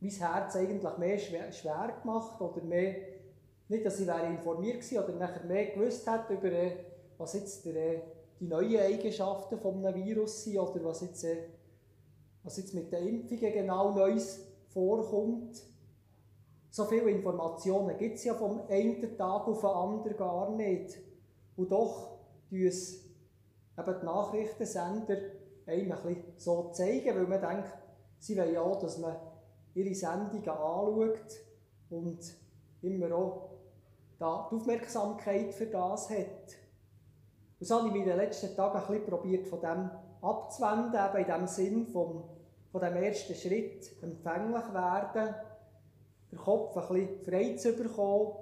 mein 0.00 0.10
Herz 0.10 0.56
eigentlich 0.56 0.98
mehr 0.98 1.18
schwer, 1.18 1.52
schwer 1.52 1.94
gemacht 2.02 2.40
oder 2.40 2.62
mehr 2.62 3.11
nicht, 3.72 3.86
dass 3.86 4.06
wäre 4.06 4.26
informiert 4.26 4.80
gewesen 4.80 5.02
oder 5.02 5.12
nachher 5.14 5.44
mehr 5.44 5.66
gewusst 5.66 6.08
hätte 6.08 6.34
über, 6.34 6.52
äh, 6.52 6.76
was 7.18 7.34
jetzt 7.34 7.64
der, 7.64 7.76
äh, 7.76 8.00
die 8.38 8.46
neuen 8.46 8.80
Eigenschaften 8.80 9.58
des 9.60 9.94
Virus 9.94 10.44
sind 10.44 10.58
oder 10.58 10.84
was 10.84 11.00
jetzt, 11.00 11.24
äh, 11.24 11.48
was 12.42 12.56
jetzt 12.58 12.74
mit 12.74 12.92
den 12.92 13.08
Impfungen 13.08 13.52
genau 13.52 13.92
Neues 13.92 14.46
vorkommt. 14.68 15.62
So 16.70 16.84
viele 16.84 17.10
Informationen 17.10 17.96
gibt 17.98 18.16
es 18.16 18.24
ja 18.24 18.34
vom 18.34 18.62
einen 18.68 19.16
Tag 19.16 19.46
auf 19.46 19.60
den 19.60 19.70
anderen 19.70 20.16
gar 20.16 20.50
nicht. 20.50 20.98
Und 21.56 21.70
doch 21.70 22.18
tun 22.48 22.70
die 24.00 24.04
Nachrichtensender 24.04 25.16
einem 25.66 25.92
ein 25.92 26.24
so 26.36 26.70
zeigen, 26.72 27.14
weil 27.14 27.26
man 27.26 27.40
denkt, 27.40 27.72
sie 28.18 28.36
wollen 28.36 28.54
ja, 28.54 28.74
dass 28.76 28.98
man 28.98 29.16
ihre 29.74 29.94
Sendungen 29.94 30.48
anschaut 30.48 31.40
und 31.90 32.18
immer 32.82 33.14
auch 33.14 33.51
da 34.22 34.48
die 34.50 34.56
Aufmerksamkeit 34.56 35.52
für 35.52 35.66
das 35.66 36.08
hat. 36.08 36.56
Und 37.58 37.66
so 37.66 37.78
habe 37.78 37.88
ich 37.88 37.94
in 37.96 38.04
den 38.04 38.16
letzten 38.16 38.54
Tagen 38.54 38.78
ein 38.78 38.86
bisschen 38.86 39.06
probiert, 39.06 39.48
von 39.48 39.60
dem 39.60 39.90
abzuwenden, 40.22 40.94
eben 40.94 41.18
in 41.18 41.26
dem 41.26 41.46
Sinn 41.48 41.86
vom, 41.88 42.24
von 42.70 42.80
dem 42.80 42.96
ersten 42.96 43.34
Schritt, 43.34 43.90
empfänglich 44.00 44.72
werden, 44.72 45.34
den 46.30 46.38
Kopf 46.38 46.76
ein 46.76 46.88
bisschen 46.88 47.24
frei 47.24 47.56
zu 47.56 47.72
bekommen, 47.72 48.32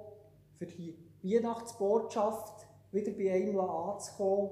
für 0.59 0.67
die 0.67 0.95
Weihnachtsbotschaft 1.23 2.67
wieder 2.91 3.11
bei 3.13 3.33
einem 3.33 3.59
anzukommen. 3.59 4.51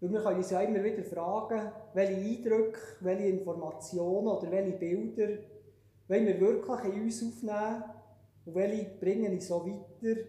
Weil 0.00 0.12
wir 0.12 0.22
können 0.22 0.36
uns 0.36 0.50
ja 0.50 0.60
immer 0.60 0.84
wieder 0.84 1.02
fragen, 1.02 1.72
welche 1.94 2.20
Eindrücke, 2.20 2.80
welche 3.00 3.28
Informationen 3.28 4.28
oder 4.28 4.50
welche 4.50 4.76
Bilder 4.76 5.38
wollen 6.08 6.26
wir 6.26 6.38
wirklich 6.40 6.94
in 6.94 7.02
uns 7.02 7.22
aufnehmen 7.22 7.95
und 8.46 8.54
welche 8.54 8.84
bringen 8.98 9.32
ich 9.32 9.46
so 9.46 9.66
weiter 9.66 10.20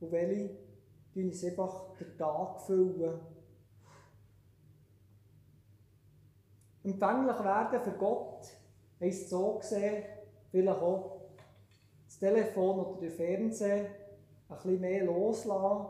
und 0.00 0.10
welche 0.10 0.56
tun 1.12 1.28
uns 1.28 1.44
einfach 1.44 1.94
den 1.98 2.16
Tag 2.16 2.60
füllen. 2.62 3.20
Empfänglich 6.82 7.44
werden 7.44 7.80
für 7.80 7.92
Gott 7.92 8.46
heisst 9.00 9.28
so 9.28 9.58
gesehen, 9.58 10.04
vielleicht 10.50 10.80
auch 10.80 11.20
das 12.06 12.18
Telefon 12.18 12.80
oder 12.80 13.00
der 13.00 13.10
Fernseher 13.10 13.86
ein 14.48 14.56
bisschen 14.56 14.80
mehr 14.80 15.04
loslassen 15.04 15.88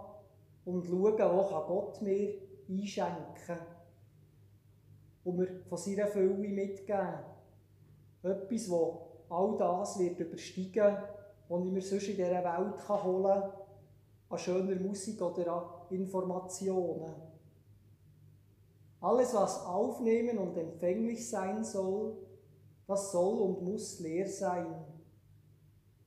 und 0.65 0.85
schauen, 0.85 1.17
kann 1.17 1.67
Gott 1.67 2.03
mir 2.03 2.35
einschenken 2.69 3.59
und 5.23 5.37
mir 5.37 5.61
von 5.69 5.79
seiner 5.79 6.09
Fülle 6.09 6.49
mitgeben. 6.49 7.19
Etwas, 8.23 8.71
wo 8.71 9.07
all 9.29 9.57
das 9.59 9.99
wird 9.99 10.19
übersteigen, 10.19 10.97
was 11.49 11.65
ich 11.65 11.73
mir 11.73 11.83
sonst 11.83 12.09
in 12.09 12.17
dieser 12.17 12.45
Welt 12.45 12.89
holen 12.89 13.41
kann, 13.43 13.53
an 14.29 14.39
schöner 14.39 14.81
Musik 14.81 15.21
oder 15.23 15.53
an 15.53 15.97
Informationen. 15.97 17.15
Alles, 19.01 19.35
was 19.35 19.65
aufnehmen 19.65 20.39
und 20.39 20.57
empfänglich 20.57 21.29
sein 21.29 21.63
soll, 21.63 22.17
das 22.87 23.13
soll 23.13 23.41
und 23.41 23.63
muss 23.63 24.01
leer 24.01 24.29
sein, 24.29 24.67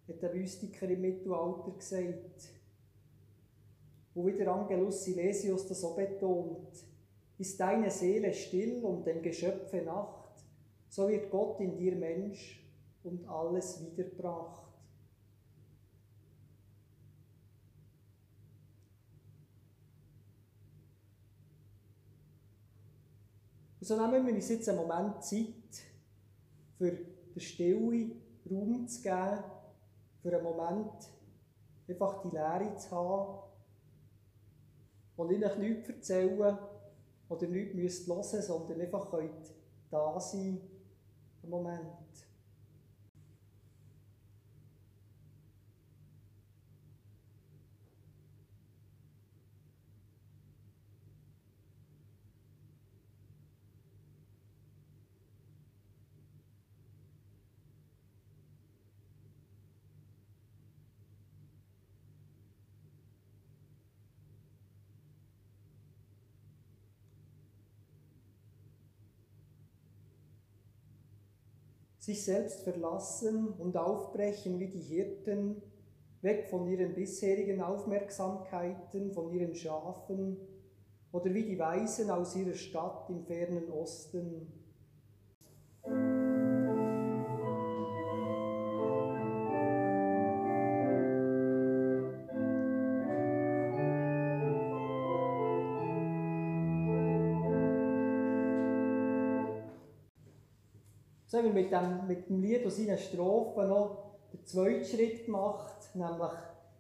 hat 0.08 0.22
der 0.22 0.34
Mystiker 0.34 0.90
im 0.90 1.02
Mittelalter 1.02 1.72
gesagt. 1.72 2.50
Wo 4.14 4.26
wieder 4.26 4.54
Angelus 4.54 5.04
Silesius 5.04 5.68
das 5.68 5.82
so 5.82 5.94
betont. 5.94 6.86
Ist 7.38 7.60
deine 7.60 7.90
Seele 7.90 8.34
still 8.34 8.84
und 8.84 9.06
dem 9.06 9.22
Geschöpfe 9.22 9.78
Nacht, 9.82 10.44
so 10.90 11.08
wird 11.08 11.30
Gott 11.30 11.60
in 11.62 11.78
dir 11.78 11.96
Mensch 11.96 12.62
und 13.04 13.26
alles 13.30 13.80
wiederbracht. 13.82 14.66
Und 23.62 23.69
so 23.82 23.96
nehmen 23.96 24.26
wir 24.26 24.34
uns 24.34 24.50
jetzt 24.50 24.68
einen 24.68 24.80
Moment 24.80 25.24
Zeit, 25.24 25.46
für 26.78 26.92
den 26.92 27.40
Stille 27.40 28.12
Raum 28.50 28.88
zu 28.88 29.02
geben, 29.02 29.44
für 30.22 30.34
einen 30.34 30.44
Moment 30.44 31.10
einfach 31.88 32.22
die 32.22 32.30
Lehre 32.30 32.76
zu 32.78 32.92
haben 32.92 33.40
und 35.18 35.32
ihnen 35.32 35.60
nichts 35.60 35.90
erzählen 35.90 36.58
oder 37.28 37.48
nichts 37.48 37.76
müsst 37.76 38.08
hören, 38.08 38.24
sondern 38.24 38.82
einfach 38.82 39.12
da 39.90 40.20
sein, 40.20 40.62
einen 41.42 41.50
Moment. 41.50 42.29
Sich 72.10 72.26
selbst 72.26 72.64
verlassen 72.64 73.50
und 73.60 73.78
aufbrechen 73.78 74.60
wie 74.60 74.68
die 74.68 74.82
Hirten, 74.82 75.62
weg 76.22 76.48
von 76.50 76.68
ihren 76.68 76.96
bisherigen 76.96 77.62
Aufmerksamkeiten, 77.62 79.12
von 79.12 79.32
ihren 79.32 79.54
Schafen, 79.54 80.38
oder 81.12 81.32
wie 81.34 81.44
die 81.44 81.60
Weisen 81.60 82.10
aus 82.10 82.36
ihrer 82.36 82.56
Stadt 82.56 83.10
im 83.10 83.24
fernen 83.24 83.70
Osten. 83.70 84.59
So 101.30 101.38
haben 101.38 101.46
wir 101.46 101.62
mit 101.62 101.72
dem, 101.72 102.08
mit 102.08 102.28
dem 102.28 102.42
Lied 102.42 102.66
und 102.66 102.72
seinen 102.72 102.98
Strophen 102.98 103.68
noch 103.68 103.98
den 104.34 104.44
zweiten 104.48 104.84
Schritt 104.84 105.28
gemacht, 105.28 105.78
nämlich 105.94 106.32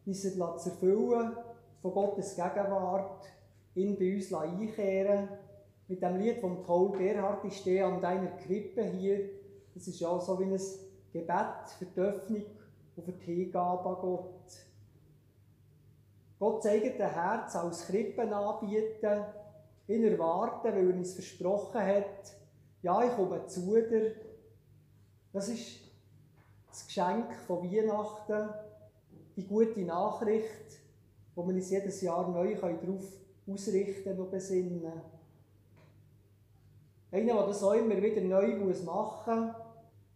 uns 0.07 0.21
zu 0.23 0.69
erfüllen 0.71 1.37
von 1.83 1.91
Gottes 1.91 2.35
Gegenwart, 2.35 3.27
ihn 3.75 3.95
bei 3.95 4.15
uns 4.15 4.33
einkehren. 4.33 5.29
Mit 5.87 6.01
dem 6.01 6.17
Lied 6.17 6.39
von 6.39 6.63
Paul 6.63 6.97
Gerhard, 6.97 7.45
ich 7.45 7.57
stehe 7.57 7.85
an 7.85 8.01
deiner 8.01 8.31
Krippe 8.37 8.85
hier, 8.85 9.29
das 9.75 9.87
ist 9.87 9.99
ja 9.99 10.19
so 10.19 10.39
wie 10.39 10.45
ein 10.45 10.59
Gebet 11.13 11.69
für 11.77 11.85
die 11.85 11.99
Öffnung 11.99 12.45
und 12.95 13.05
für 13.05 13.11
die 13.11 13.25
Hingabe 13.25 13.87
an 13.87 14.01
Gott. 14.01 14.51
Gott 16.39 16.63
zeigt 16.63 16.99
ein 16.99 17.13
Herz 17.13 17.55
als 17.55 17.85
Krippen 17.85 18.33
anbieten, 18.33 19.25
ihn 19.87 20.03
erwarten, 20.05 20.73
weil 20.73 20.89
er 20.89 20.95
uns 20.95 21.13
versprochen 21.13 21.81
hat, 21.81 22.33
ja, 22.81 23.03
ich 23.03 23.15
komme 23.15 23.45
zu 23.45 23.75
dir, 23.75 24.15
das 25.33 25.49
ist 25.49 25.79
das 26.69 26.85
Geschenk 26.85 27.35
von 27.47 27.63
Weihnachten, 27.63 28.49
die 29.35 29.45
gute 29.45 29.79
Nachricht, 29.81 30.79
wo 31.35 31.47
wir 31.47 31.53
uns 31.53 31.69
jedes 31.69 32.01
Jahr 32.01 32.27
neu 32.29 32.55
darauf 32.55 33.03
ausrichten 33.47 34.19
und 34.19 34.31
besinnen 34.31 34.91
Einer, 37.11 37.33
der 37.33 37.47
das 37.47 37.63
auch 37.63 37.73
immer 37.73 38.01
wieder 38.01 38.21
neu 38.21 38.55
machen 38.85 39.45
muss, 39.45 39.55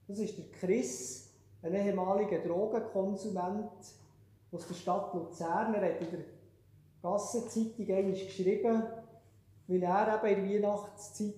das 0.07 0.19
ist 0.19 0.37
der 0.37 0.45
Chris, 0.59 1.29
ein 1.61 1.73
ehemaliger 1.73 2.39
Drogenkonsument 2.39 3.71
aus 4.51 4.67
der 4.67 4.75
Stadt 4.75 5.13
Luzern. 5.13 5.73
Er 5.73 5.93
hat 5.93 6.01
in 6.01 6.11
der 6.11 6.25
Gassenzeitung 7.01 7.95
einmal 7.95 8.13
geschrieben, 8.13 8.83
wie 9.67 9.79
er 9.79 10.23
eben 10.23 10.43
in 10.43 10.49
der 10.49 10.69
Weihnachtszeit, 10.69 11.33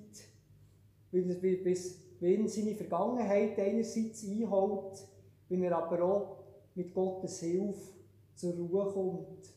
bis 1.12 2.05
wenn 2.26 2.48
seine 2.48 2.74
Vergangenheit 2.74 3.60
einerseits 3.60 4.26
einholt, 4.28 5.08
wenn 5.48 5.62
er 5.62 5.78
aber 5.78 6.04
auch 6.04 6.38
mit 6.74 6.92
Gottes 6.92 7.40
Hilfe 7.40 7.94
zur 8.34 8.54
Ruhe 8.56 8.92
kommt. 8.92 9.54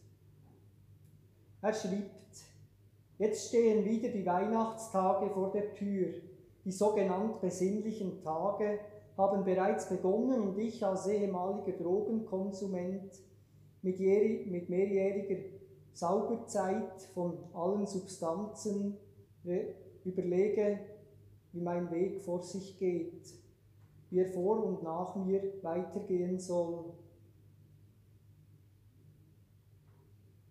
Er 1.62 1.72
schreibt, 1.72 2.44
jetzt 3.16 3.48
stehen 3.48 3.86
wieder 3.86 4.10
die 4.10 4.26
Weihnachtstage 4.26 5.30
vor 5.30 5.50
der 5.50 5.72
Tür. 5.72 6.08
Die 6.66 6.70
sogenannten 6.70 7.40
besinnlichen 7.40 8.22
Tage 8.22 8.80
haben 9.16 9.44
bereits 9.44 9.88
begonnen 9.88 10.42
und 10.42 10.58
ich 10.58 10.84
als 10.84 11.06
ehemaliger 11.06 11.72
Drogenkonsument 11.72 13.12
mit, 13.80 13.98
mit 13.98 14.68
mehrjähriger 14.68 15.42
Sauberzeit 15.94 17.00
von 17.14 17.38
allen 17.54 17.86
Substanzen 17.86 18.98
überlege, 20.04 20.80
wie 21.52 21.60
mein 21.60 21.90
Weg 21.90 22.20
vor 22.20 22.42
sich 22.42 22.78
geht, 22.78 23.34
wie 24.10 24.20
er 24.20 24.28
vor 24.28 24.62
und 24.64 24.82
nach 24.82 25.16
mir 25.16 25.42
weitergehen 25.62 26.38
soll. 26.38 26.92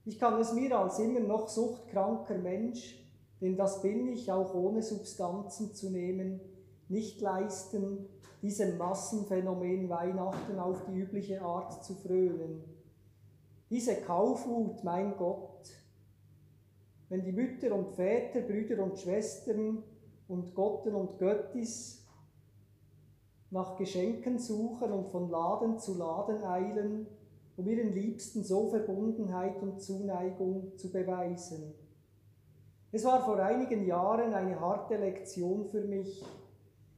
Ich 0.05 0.17
kann 0.19 0.39
es 0.39 0.53
mir 0.53 0.77
als 0.79 0.99
immer 0.99 1.19
noch 1.19 1.49
suchtkranker 1.49 2.37
Mensch, 2.37 3.03
denn 3.41 3.57
das 3.57 3.81
bin 3.81 4.07
ich 4.07 4.31
auch 4.31 4.53
ohne 4.53 4.81
Substanzen 4.81 5.73
zu 5.73 5.89
nehmen, 5.89 6.39
nicht 6.87 7.19
leisten, 7.19 8.07
diesem 8.41 8.77
Massenphänomen 8.77 9.89
Weihnachten 9.89 10.59
auf 10.59 10.85
die 10.85 10.99
übliche 10.99 11.41
Art 11.41 11.83
zu 11.83 11.95
frönen. 11.95 12.63
Diese 13.69 13.95
Kaufwut, 13.95 14.83
mein 14.83 15.17
Gott, 15.17 15.69
wenn 17.09 17.23
die 17.23 17.31
Mütter 17.31 17.73
und 17.75 17.91
Väter, 17.91 18.41
Brüder 18.41 18.81
und 18.83 18.97
Schwestern 18.97 19.83
und 20.27 20.53
Gotten 20.55 20.95
und 20.95 21.17
Göttis 21.17 22.05
nach 23.49 23.77
Geschenken 23.77 24.39
suchen 24.39 24.91
und 24.91 25.07
von 25.07 25.29
Laden 25.29 25.79
zu 25.79 25.97
Laden 25.97 26.43
eilen, 26.43 27.07
um 27.55 27.67
ihren 27.67 27.93
Liebsten 27.93 28.43
so 28.43 28.67
Verbundenheit 28.67 29.61
und 29.61 29.81
Zuneigung 29.81 30.77
zu 30.77 30.91
beweisen. 30.91 31.73
Es 32.91 33.05
war 33.05 33.23
vor 33.23 33.37
einigen 33.39 33.85
Jahren 33.85 34.33
eine 34.33 34.59
harte 34.59 34.97
Lektion 34.97 35.65
für 35.65 35.81
mich. 35.81 36.23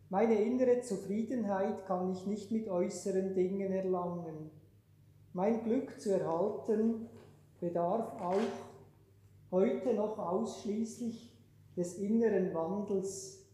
Meine 0.10 0.36
innere 0.36 0.82
Zufriedenheit 0.82 1.86
kann 1.86 2.12
ich 2.12 2.26
nicht 2.26 2.52
mit 2.52 2.68
äußeren 2.68 3.34
Dingen 3.34 3.72
erlangen. 3.72 4.50
Mein 5.34 5.64
Glück 5.64 6.00
zu 6.02 6.12
erhalten 6.12 7.08
bedarf 7.60 8.20
auch 8.20 9.52
heute 9.52 9.94
noch 9.94 10.18
ausschließlich 10.18 11.39
des 11.80 11.98
inneren 11.98 12.54
Wandels. 12.54 13.48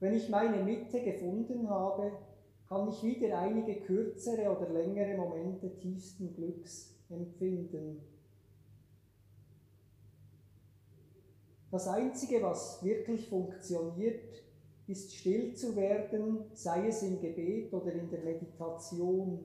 Wenn 0.00 0.14
ich 0.14 0.28
meine 0.28 0.62
Mitte 0.62 1.02
gefunden 1.02 1.68
habe, 1.68 2.12
kann 2.68 2.88
ich 2.88 3.02
wieder 3.02 3.38
einige 3.38 3.80
kürzere 3.80 4.54
oder 4.54 4.68
längere 4.68 5.16
Momente 5.16 5.74
tiefsten 5.78 6.34
Glücks 6.34 6.94
empfinden. 7.08 8.02
Das 11.70 11.88
Einzige, 11.88 12.42
was 12.42 12.84
wirklich 12.84 13.28
funktioniert, 13.28 14.42
ist 14.86 15.14
still 15.14 15.54
zu 15.54 15.74
werden, 15.74 16.44
sei 16.52 16.88
es 16.88 17.02
im 17.02 17.20
Gebet 17.20 17.72
oder 17.72 17.92
in 17.92 18.10
der 18.10 18.20
Meditation. 18.20 19.40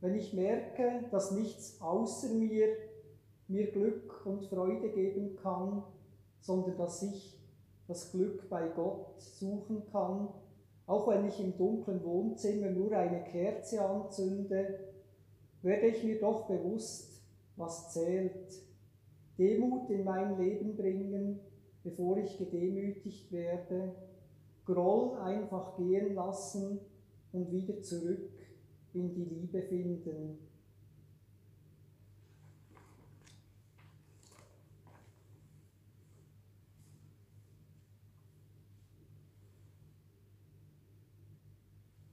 Wenn 0.00 0.14
ich 0.14 0.32
merke, 0.32 1.04
dass 1.10 1.32
nichts 1.32 1.80
außer 1.80 2.32
mir 2.34 2.68
mir 3.48 3.70
Glück 3.70 4.26
und 4.26 4.44
Freude 4.44 4.90
geben 4.90 5.36
kann, 5.36 5.82
sondern 6.48 6.78
dass 6.78 7.02
ich 7.02 7.38
das 7.88 8.10
Glück 8.10 8.48
bei 8.48 8.68
Gott 8.68 9.20
suchen 9.20 9.82
kann, 9.92 10.30
auch 10.86 11.06
wenn 11.08 11.26
ich 11.26 11.38
im 11.40 11.58
dunklen 11.58 12.02
Wohnzimmer 12.02 12.70
nur 12.70 12.90
eine 12.92 13.22
Kerze 13.24 13.84
anzünde, 13.84 14.78
werde 15.60 15.88
ich 15.88 16.02
mir 16.02 16.18
doch 16.18 16.46
bewusst, 16.46 17.20
was 17.56 17.92
zählt. 17.92 18.62
Demut 19.36 19.90
in 19.90 20.04
mein 20.04 20.38
Leben 20.38 20.74
bringen, 20.74 21.38
bevor 21.84 22.16
ich 22.16 22.38
gedemütigt 22.38 23.30
werde, 23.30 23.94
Groll 24.64 25.18
einfach 25.18 25.76
gehen 25.76 26.14
lassen 26.14 26.80
und 27.32 27.52
wieder 27.52 27.80
zurück 27.82 28.30
in 28.94 29.14
die 29.14 29.24
Liebe 29.24 29.62
finden. 29.62 30.38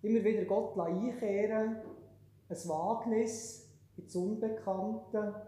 Immer 0.05 0.23
wieder 0.23 0.45
Gott 0.45 0.77
einkehren, 0.77 1.77
ein 2.47 2.69
Wagnis 2.69 3.67
ins 3.97 4.15
Unbekannte, 4.15 5.41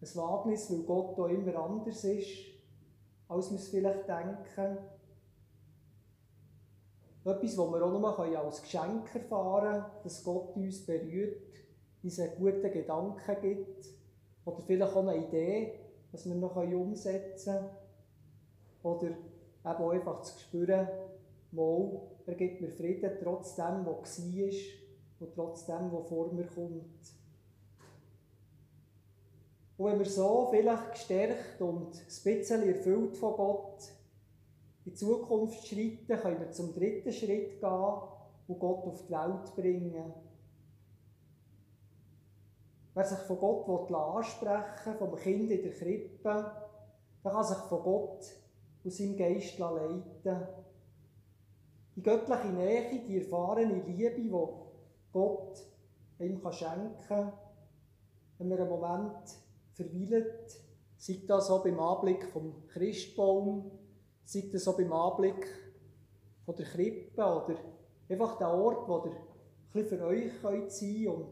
ein 0.00 0.16
Wagnis, 0.16 0.68
weil 0.68 0.82
Gott 0.82 1.16
auch 1.16 1.28
immer 1.28 1.54
anders 1.54 2.02
ist, 2.02 2.28
als 3.28 3.50
wir 3.52 3.56
es 3.56 3.68
vielleicht 3.68 4.08
denken. 4.08 4.78
Etwas, 7.24 7.56
was 7.56 7.70
wir 7.70 7.84
auch 7.84 8.00
nur 8.00 8.38
als 8.44 8.62
Geschenk 8.62 9.14
erfahren 9.14 9.82
können, 9.82 9.84
dass 10.02 10.24
Gott 10.24 10.56
uns 10.56 10.84
berührt, 10.84 11.52
uns 12.02 12.18
einen 12.18 12.34
guten 12.36 12.72
Gedanken 12.72 13.40
gibt 13.40 13.86
oder 14.44 14.60
vielleicht 14.66 14.92
auch 14.92 15.06
eine 15.06 15.24
Idee, 15.24 15.78
dass 16.10 16.26
wir 16.26 16.34
noch 16.34 16.56
umsetzen 16.56 17.54
können. 17.54 17.70
Oder 18.82 19.06
eben 19.06 19.90
einfach 19.90 20.20
zu 20.22 20.36
spüren, 20.40 20.88
mal, 21.54 22.00
er 22.26 22.34
gibt 22.34 22.60
mir 22.60 22.70
Frieden, 22.70 23.12
trotz 23.22 23.56
dem, 23.56 23.86
was 23.86 24.20
war 24.20 24.50
und 25.20 25.34
trotz 25.34 25.66
dem, 25.66 25.92
was 25.92 26.08
vor 26.08 26.32
mir 26.32 26.46
kommt. 26.46 26.84
Und 29.76 29.86
wenn 29.86 29.98
wir 29.98 30.06
so 30.06 30.48
vielleicht 30.50 30.92
gestärkt 30.92 31.60
und 31.60 31.94
ein 31.94 32.22
bisschen 32.24 32.68
erfüllt 32.68 33.16
von 33.16 33.34
Gott 33.34 33.82
in 34.84 34.94
Zukunft 34.94 35.66
schreiten, 35.66 36.20
können 36.20 36.40
wir 36.40 36.50
zum 36.52 36.74
dritten 36.74 37.12
Schritt 37.12 37.60
gehen 37.60 37.98
und 38.46 38.58
Gott 38.58 38.86
auf 38.86 39.06
die 39.06 39.12
Welt 39.12 39.54
bringen. 39.56 40.12
Wer 42.94 43.04
sich 43.04 43.18
von 43.18 43.38
Gott 43.38 43.90
ansprechen 43.90 44.92
will, 44.92 44.98
vom 44.98 45.16
Kind 45.16 45.50
in 45.50 45.62
der 45.62 45.72
Krippe, 45.72 46.52
der 47.24 47.32
kann 47.32 47.44
sich 47.44 47.56
von 47.56 47.82
Gott 47.82 48.24
und 48.84 48.92
seinem 48.92 49.16
Geist 49.16 49.58
leiten 49.58 50.63
die 51.96 52.02
göttliche 52.02 52.48
Nähe, 52.48 53.00
die 53.06 53.18
erfahrene 53.18 53.82
Liebe, 53.82 54.20
die 54.20 54.30
Gott 55.12 55.64
ihm 56.18 56.40
schenken 56.50 56.94
kann, 57.06 57.32
wenn 58.38 58.48
man 58.48 58.58
einen 58.58 58.68
Moment 58.68 59.38
verweilt, 59.72 60.60
sei 60.96 61.20
das 61.26 61.46
so 61.46 61.62
beim 61.62 61.78
Anblick 61.78 62.24
vom 62.30 62.66
Christbaum, 62.68 63.70
sei 64.24 64.48
das 64.52 64.64
so 64.64 64.76
beim 64.76 64.92
Anblick 64.92 65.46
von 66.44 66.56
der 66.56 66.66
Krippe 66.66 67.22
oder 67.22 67.56
einfach 68.08 68.38
der 68.38 68.48
Ort, 68.48 68.88
wo 68.88 69.04
ihr 69.06 69.82
ein 69.82 69.86
für 69.86 70.04
euch 70.04 70.40
könnt 70.40 70.70
sein 70.70 71.08
und 71.08 71.26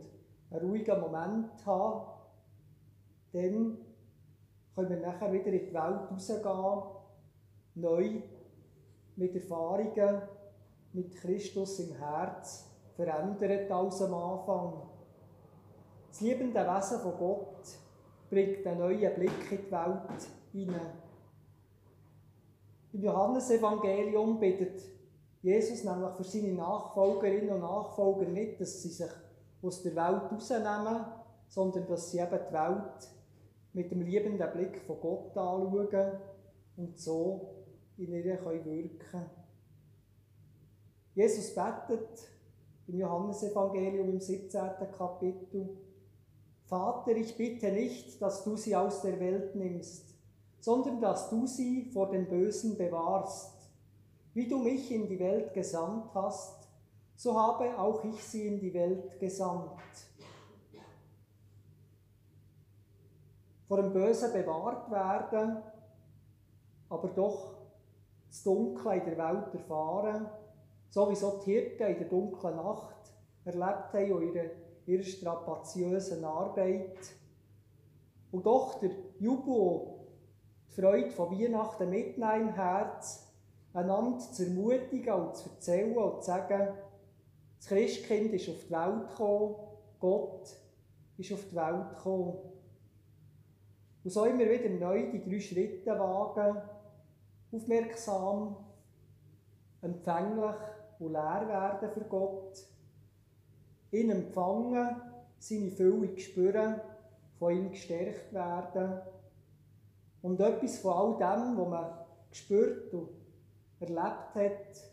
einen 0.50 0.68
ruhigen 0.68 1.00
Moment 1.00 1.64
haben, 1.64 2.06
dann 3.32 3.78
können 4.74 4.88
wir 4.90 5.00
nachher 5.00 5.32
wieder 5.32 5.46
in 5.46 5.66
die 5.66 5.74
Welt 5.74 6.10
rausgehen, 6.10 6.82
neu 7.74 8.22
mit 9.16 9.34
Erfahrungen, 9.34 10.22
mit 10.92 11.14
Christus 11.16 11.78
im 11.80 11.96
Herz 11.96 12.70
verändert 12.96 13.70
als 13.70 14.02
am 14.02 14.14
Anfang. 14.14 14.82
Das 16.08 16.20
liebende 16.20 16.60
Wesen 16.60 17.00
von 17.00 17.16
Gott 17.18 17.64
bringt 18.28 18.66
einen 18.66 18.78
neuen 18.78 19.14
Blick 19.14 19.50
in 19.50 19.58
die 19.58 19.72
Welt 19.72 20.28
hinein. 20.52 21.02
Im 22.92 23.02
Johannesevangelium 23.02 24.38
bittet 24.38 24.82
Jesus 25.40 25.82
nämlich 25.82 26.12
für 26.12 26.24
seine 26.24 26.52
Nachfolgerinnen 26.52 27.54
und 27.54 27.60
Nachfolger 27.60 28.26
nicht, 28.26 28.60
dass 28.60 28.82
sie 28.82 28.90
sich 28.90 29.10
aus 29.62 29.82
der 29.82 29.96
Welt 29.96 30.30
rausnehmen, 30.30 31.04
sondern 31.48 31.86
dass 31.86 32.10
sie 32.10 32.18
eben 32.18 32.38
die 32.48 32.52
Welt 32.52 33.08
mit 33.72 33.90
dem 33.90 34.02
liebenden 34.02 34.52
Blick 34.52 34.82
von 34.82 35.00
Gott 35.00 35.36
anschauen 35.36 36.18
und 36.76 36.98
so 36.98 37.54
in 37.96 38.12
ihr 38.12 38.24
wirken 38.24 38.98
können. 38.98 39.41
Jesus 41.14 41.54
betet 41.54 42.28
im 42.88 42.98
Johannesevangelium 42.98 44.08
im 44.08 44.20
17. 44.20 44.60
Kapitel, 44.96 45.76
Vater, 46.64 47.14
ich 47.16 47.36
bitte 47.36 47.70
nicht, 47.70 48.20
dass 48.22 48.44
du 48.44 48.56
sie 48.56 48.74
aus 48.74 49.02
der 49.02 49.20
Welt 49.20 49.54
nimmst, 49.54 50.14
sondern 50.60 51.00
dass 51.00 51.28
du 51.28 51.46
sie 51.46 51.84
vor 51.92 52.08
den 52.08 52.26
Bösen 52.28 52.78
bewahrst. 52.78 53.52
Wie 54.32 54.48
du 54.48 54.58
mich 54.58 54.90
in 54.90 55.06
die 55.06 55.18
Welt 55.18 55.52
gesandt 55.52 56.14
hast, 56.14 56.66
so 57.14 57.38
habe 57.38 57.78
auch 57.78 58.02
ich 58.04 58.24
sie 58.24 58.46
in 58.46 58.58
die 58.58 58.72
Welt 58.72 59.20
gesandt. 59.20 59.70
Vor 63.68 63.76
dem 63.76 63.92
Bösen 63.92 64.32
bewahrt 64.32 64.90
werden, 64.90 65.58
aber 66.88 67.08
doch 67.08 67.54
das 68.28 68.42
Dunkle 68.42 68.96
in 68.96 69.04
der 69.04 69.18
Welt 69.18 69.54
erfahren, 69.54 70.26
so 70.92 71.10
wie 71.10 71.16
so 71.16 71.40
die 71.44 71.52
Hirten 71.52 71.86
in 71.86 71.98
der 71.98 72.08
dunklen 72.08 72.56
Nacht 72.56 73.14
erlebt 73.46 73.94
haben 73.94 74.12
und 74.12 74.22
ihre, 74.22 74.50
ihre 74.84 75.02
strapaziösen 75.02 76.22
Arbeit. 76.22 76.98
Und 78.30 78.44
doch 78.44 78.78
der 78.78 78.90
Jubel, 79.18 79.94
die 80.68 80.80
Freude 80.80 81.10
von 81.10 81.30
Weihnachten 81.30 81.88
mitnehmen 81.88 82.48
im 82.48 82.54
Herz, 82.54 83.32
einander 83.72 84.18
zu 84.18 84.44
ermutigen 84.44 85.14
und 85.14 85.34
zu 85.34 85.48
erzählen 85.48 85.96
und 85.96 86.22
zu 86.22 86.26
sagen, 86.26 86.74
das 87.56 87.68
Christkind 87.68 88.34
ist 88.34 88.50
auf 88.50 88.64
die 88.66 88.70
Welt 88.70 89.08
gekommen, 89.08 89.54
Gott 89.98 90.46
ist 91.16 91.32
auf 91.32 91.44
die 91.48 91.56
Welt 91.56 91.96
gekommen. 91.96 92.38
Und 94.04 94.10
so 94.10 94.26
immer 94.26 94.44
wieder 94.44 94.68
neu 94.68 95.10
die 95.10 95.24
drei 95.24 95.40
Schritte 95.40 95.98
wagen, 95.98 96.60
aufmerksam, 97.50 98.56
empfänglich 99.80 100.56
und 101.02 101.12
leer 101.12 101.46
werden 101.48 101.90
für 101.90 102.04
Gott, 102.04 102.66
ihn 103.90 104.10
empfangen, 104.10 105.02
seine 105.38 105.70
Fülle 105.70 106.18
spüren, 106.18 106.80
von 107.38 107.52
ihm 107.52 107.70
gestärkt 107.70 108.32
werden 108.32 109.00
und 110.22 110.40
etwas 110.40 110.78
von 110.78 110.92
all 110.92 111.18
dem, 111.18 111.58
was 111.58 111.68
man 111.68 111.98
gespürt 112.30 112.94
und 112.94 113.08
erlebt 113.80 114.34
hat, 114.34 114.92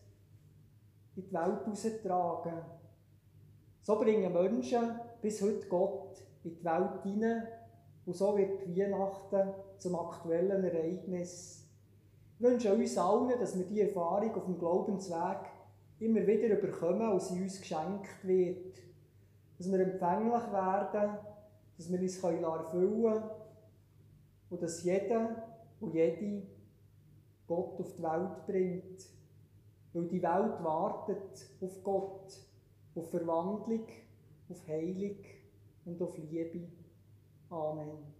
in 1.15 1.23
die 1.23 1.33
Welt 1.33 1.65
heraustragen. 1.65 2.61
So 3.81 3.99
bringen 3.99 4.33
Menschen 4.33 4.99
bis 5.21 5.41
heute 5.41 5.67
Gott 5.67 6.17
in 6.43 6.55
die 6.55 6.63
Welt 6.63 7.03
hinein 7.03 7.47
und 8.05 8.15
so 8.15 8.35
wird 8.35 8.67
Weihnachten 8.75 9.53
zum 9.77 9.95
aktuellen 9.95 10.63
Ereignis. 10.63 11.67
Ich 12.37 12.41
wünsche 12.41 12.73
uns 12.73 12.97
allen, 12.97 13.39
dass 13.39 13.57
wir 13.57 13.65
diese 13.65 13.89
Erfahrung 13.89 14.33
auf 14.33 14.45
dem 14.45 14.57
Glaubensweg 14.57 15.49
immer 15.99 16.25
wieder 16.25 16.57
überkommen 16.57 17.11
und 17.11 17.21
sie 17.21 17.41
uns 17.41 17.59
geschenkt 17.59 18.23
wird. 18.23 18.77
Dass 19.57 19.71
wir 19.71 19.79
empfänglich 19.79 20.51
werden, 20.51 21.17
dass 21.77 21.91
wir 21.91 21.99
uns 21.99 22.23
erfüllen 22.23 22.71
können 22.71 23.23
und 24.49 24.61
dass 24.61 24.83
jeder 24.83 25.47
und 25.79 25.93
jede 25.93 26.43
Gott 27.47 27.79
auf 27.79 27.93
die 27.95 28.03
Welt 28.03 28.45
bringt. 28.45 29.09
Weil 29.93 30.07
die 30.07 30.21
Welt 30.21 30.63
wartet 30.63 31.49
auf 31.61 31.83
Gott, 31.83 32.33
auf 32.95 33.09
Verwandlung, 33.09 33.87
auf 34.49 34.67
Heilung 34.67 35.17
und 35.85 36.01
auf 36.01 36.17
Liebe. 36.17 36.67
Amen. 37.49 38.19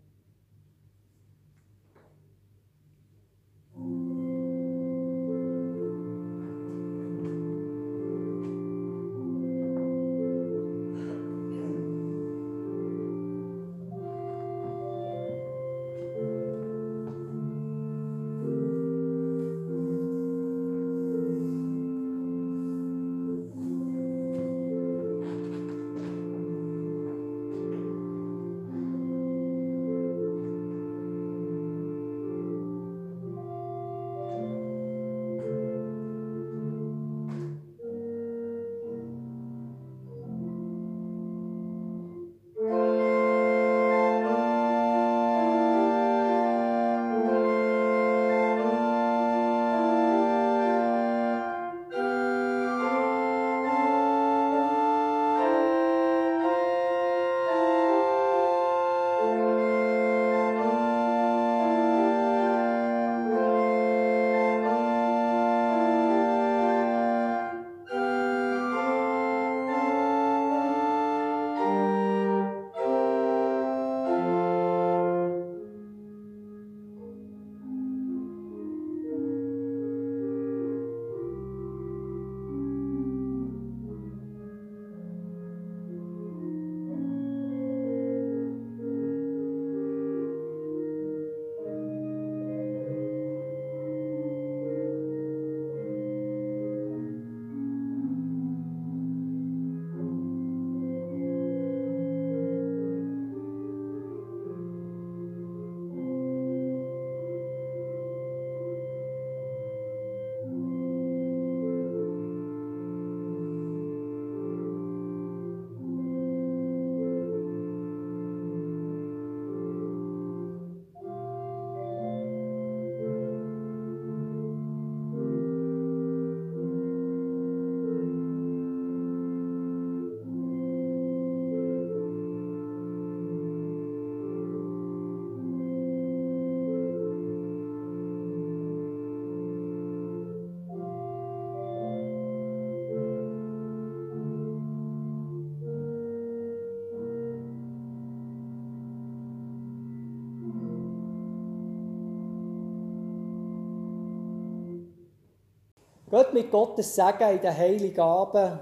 Gott 156.09 156.33
mit 156.33 156.49
Gottes 156.49 156.95
Segen 156.95 157.35
in 157.35 157.41
der 157.41 157.55
Heiligen 157.55 157.99
Abend. 157.99 158.61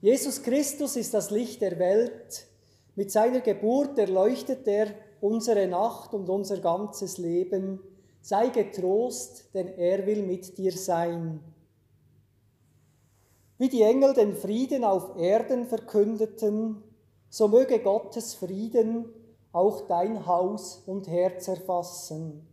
Jesus 0.00 0.42
Christus 0.42 0.96
ist 0.96 1.12
das 1.12 1.30
Licht 1.30 1.60
der 1.60 1.78
Welt. 1.78 2.46
Mit 2.94 3.10
seiner 3.10 3.40
Geburt 3.40 3.98
erleuchtet 3.98 4.66
er 4.66 4.86
unsere 5.20 5.66
Nacht 5.66 6.14
und 6.14 6.30
unser 6.30 6.58
ganzes 6.58 7.18
Leben. 7.18 7.80
Sei 8.22 8.48
getrost, 8.48 9.50
denn 9.52 9.68
er 9.76 10.06
will 10.06 10.22
mit 10.22 10.56
dir 10.56 10.72
sein. 10.72 11.40
Wie 13.58 13.68
die 13.68 13.82
Engel 13.82 14.14
den 14.14 14.34
Frieden 14.34 14.82
auf 14.82 15.18
Erden 15.18 15.66
verkündeten, 15.66 16.82
so 17.28 17.48
möge 17.48 17.80
Gottes 17.80 18.34
Frieden 18.34 19.10
auch 19.52 19.82
dein 19.82 20.24
Haus 20.24 20.82
und 20.86 21.08
Herz 21.08 21.48
erfassen. 21.48 22.46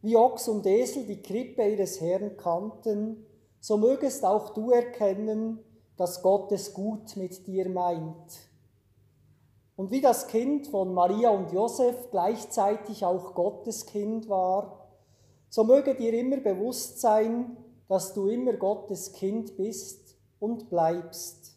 Wie 0.00 0.16
Ochs 0.16 0.48
und 0.48 0.64
Esel 0.64 1.04
die 1.04 1.20
Krippe 1.20 1.68
ihres 1.68 2.00
Herrn 2.00 2.38
kannten, 2.38 3.26
so 3.60 3.76
mögest 3.76 4.24
auch 4.24 4.50
du 4.50 4.70
erkennen, 4.70 5.58
dass 5.96 6.22
Gott 6.22 6.52
es 6.52 6.72
gut 6.72 7.16
mit 7.16 7.46
dir 7.46 7.68
meint. 7.68 8.48
Und 9.76 9.90
wie 9.90 10.00
das 10.00 10.26
Kind 10.26 10.66
von 10.66 10.92
Maria 10.92 11.30
und 11.30 11.52
Josef 11.52 12.10
gleichzeitig 12.10 13.04
auch 13.04 13.34
Gottes 13.34 13.86
Kind 13.86 14.28
war, 14.28 14.88
so 15.48 15.64
möge 15.64 15.94
dir 15.94 16.12
immer 16.14 16.38
bewusst 16.38 17.00
sein, 17.00 17.56
dass 17.88 18.12
du 18.12 18.26
immer 18.26 18.54
Gottes 18.54 19.12
Kind 19.12 19.56
bist 19.56 20.16
und 20.40 20.68
bleibst. 20.68 21.56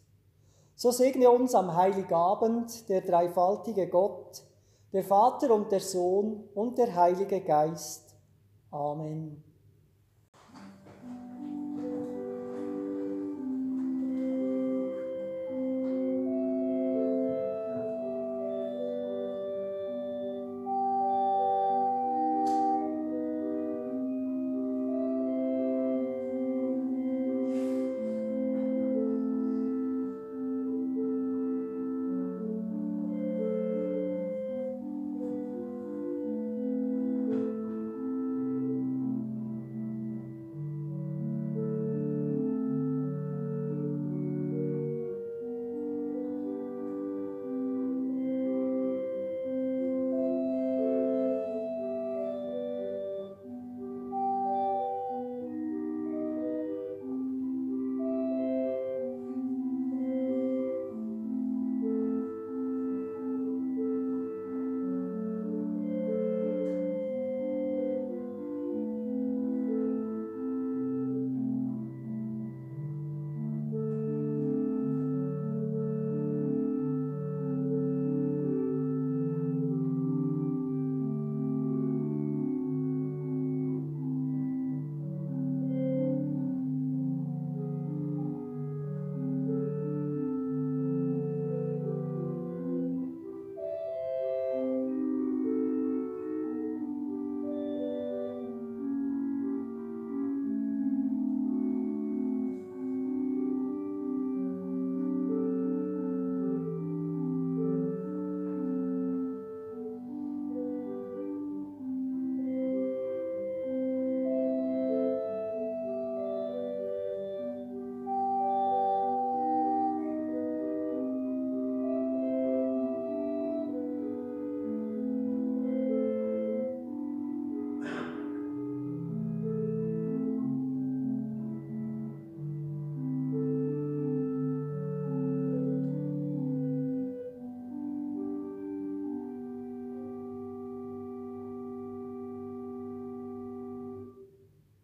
So 0.74 0.90
segne 0.90 1.30
uns 1.30 1.54
am 1.54 1.76
Heiligabend 1.76 2.88
der 2.88 3.02
dreifaltige 3.02 3.88
Gott, 3.88 4.42
der 4.92 5.04
Vater 5.04 5.54
und 5.54 5.70
der 5.70 5.80
Sohn 5.80 6.48
und 6.54 6.78
der 6.78 6.94
Heilige 6.94 7.40
Geist. 7.40 8.14
Amen. 8.70 9.51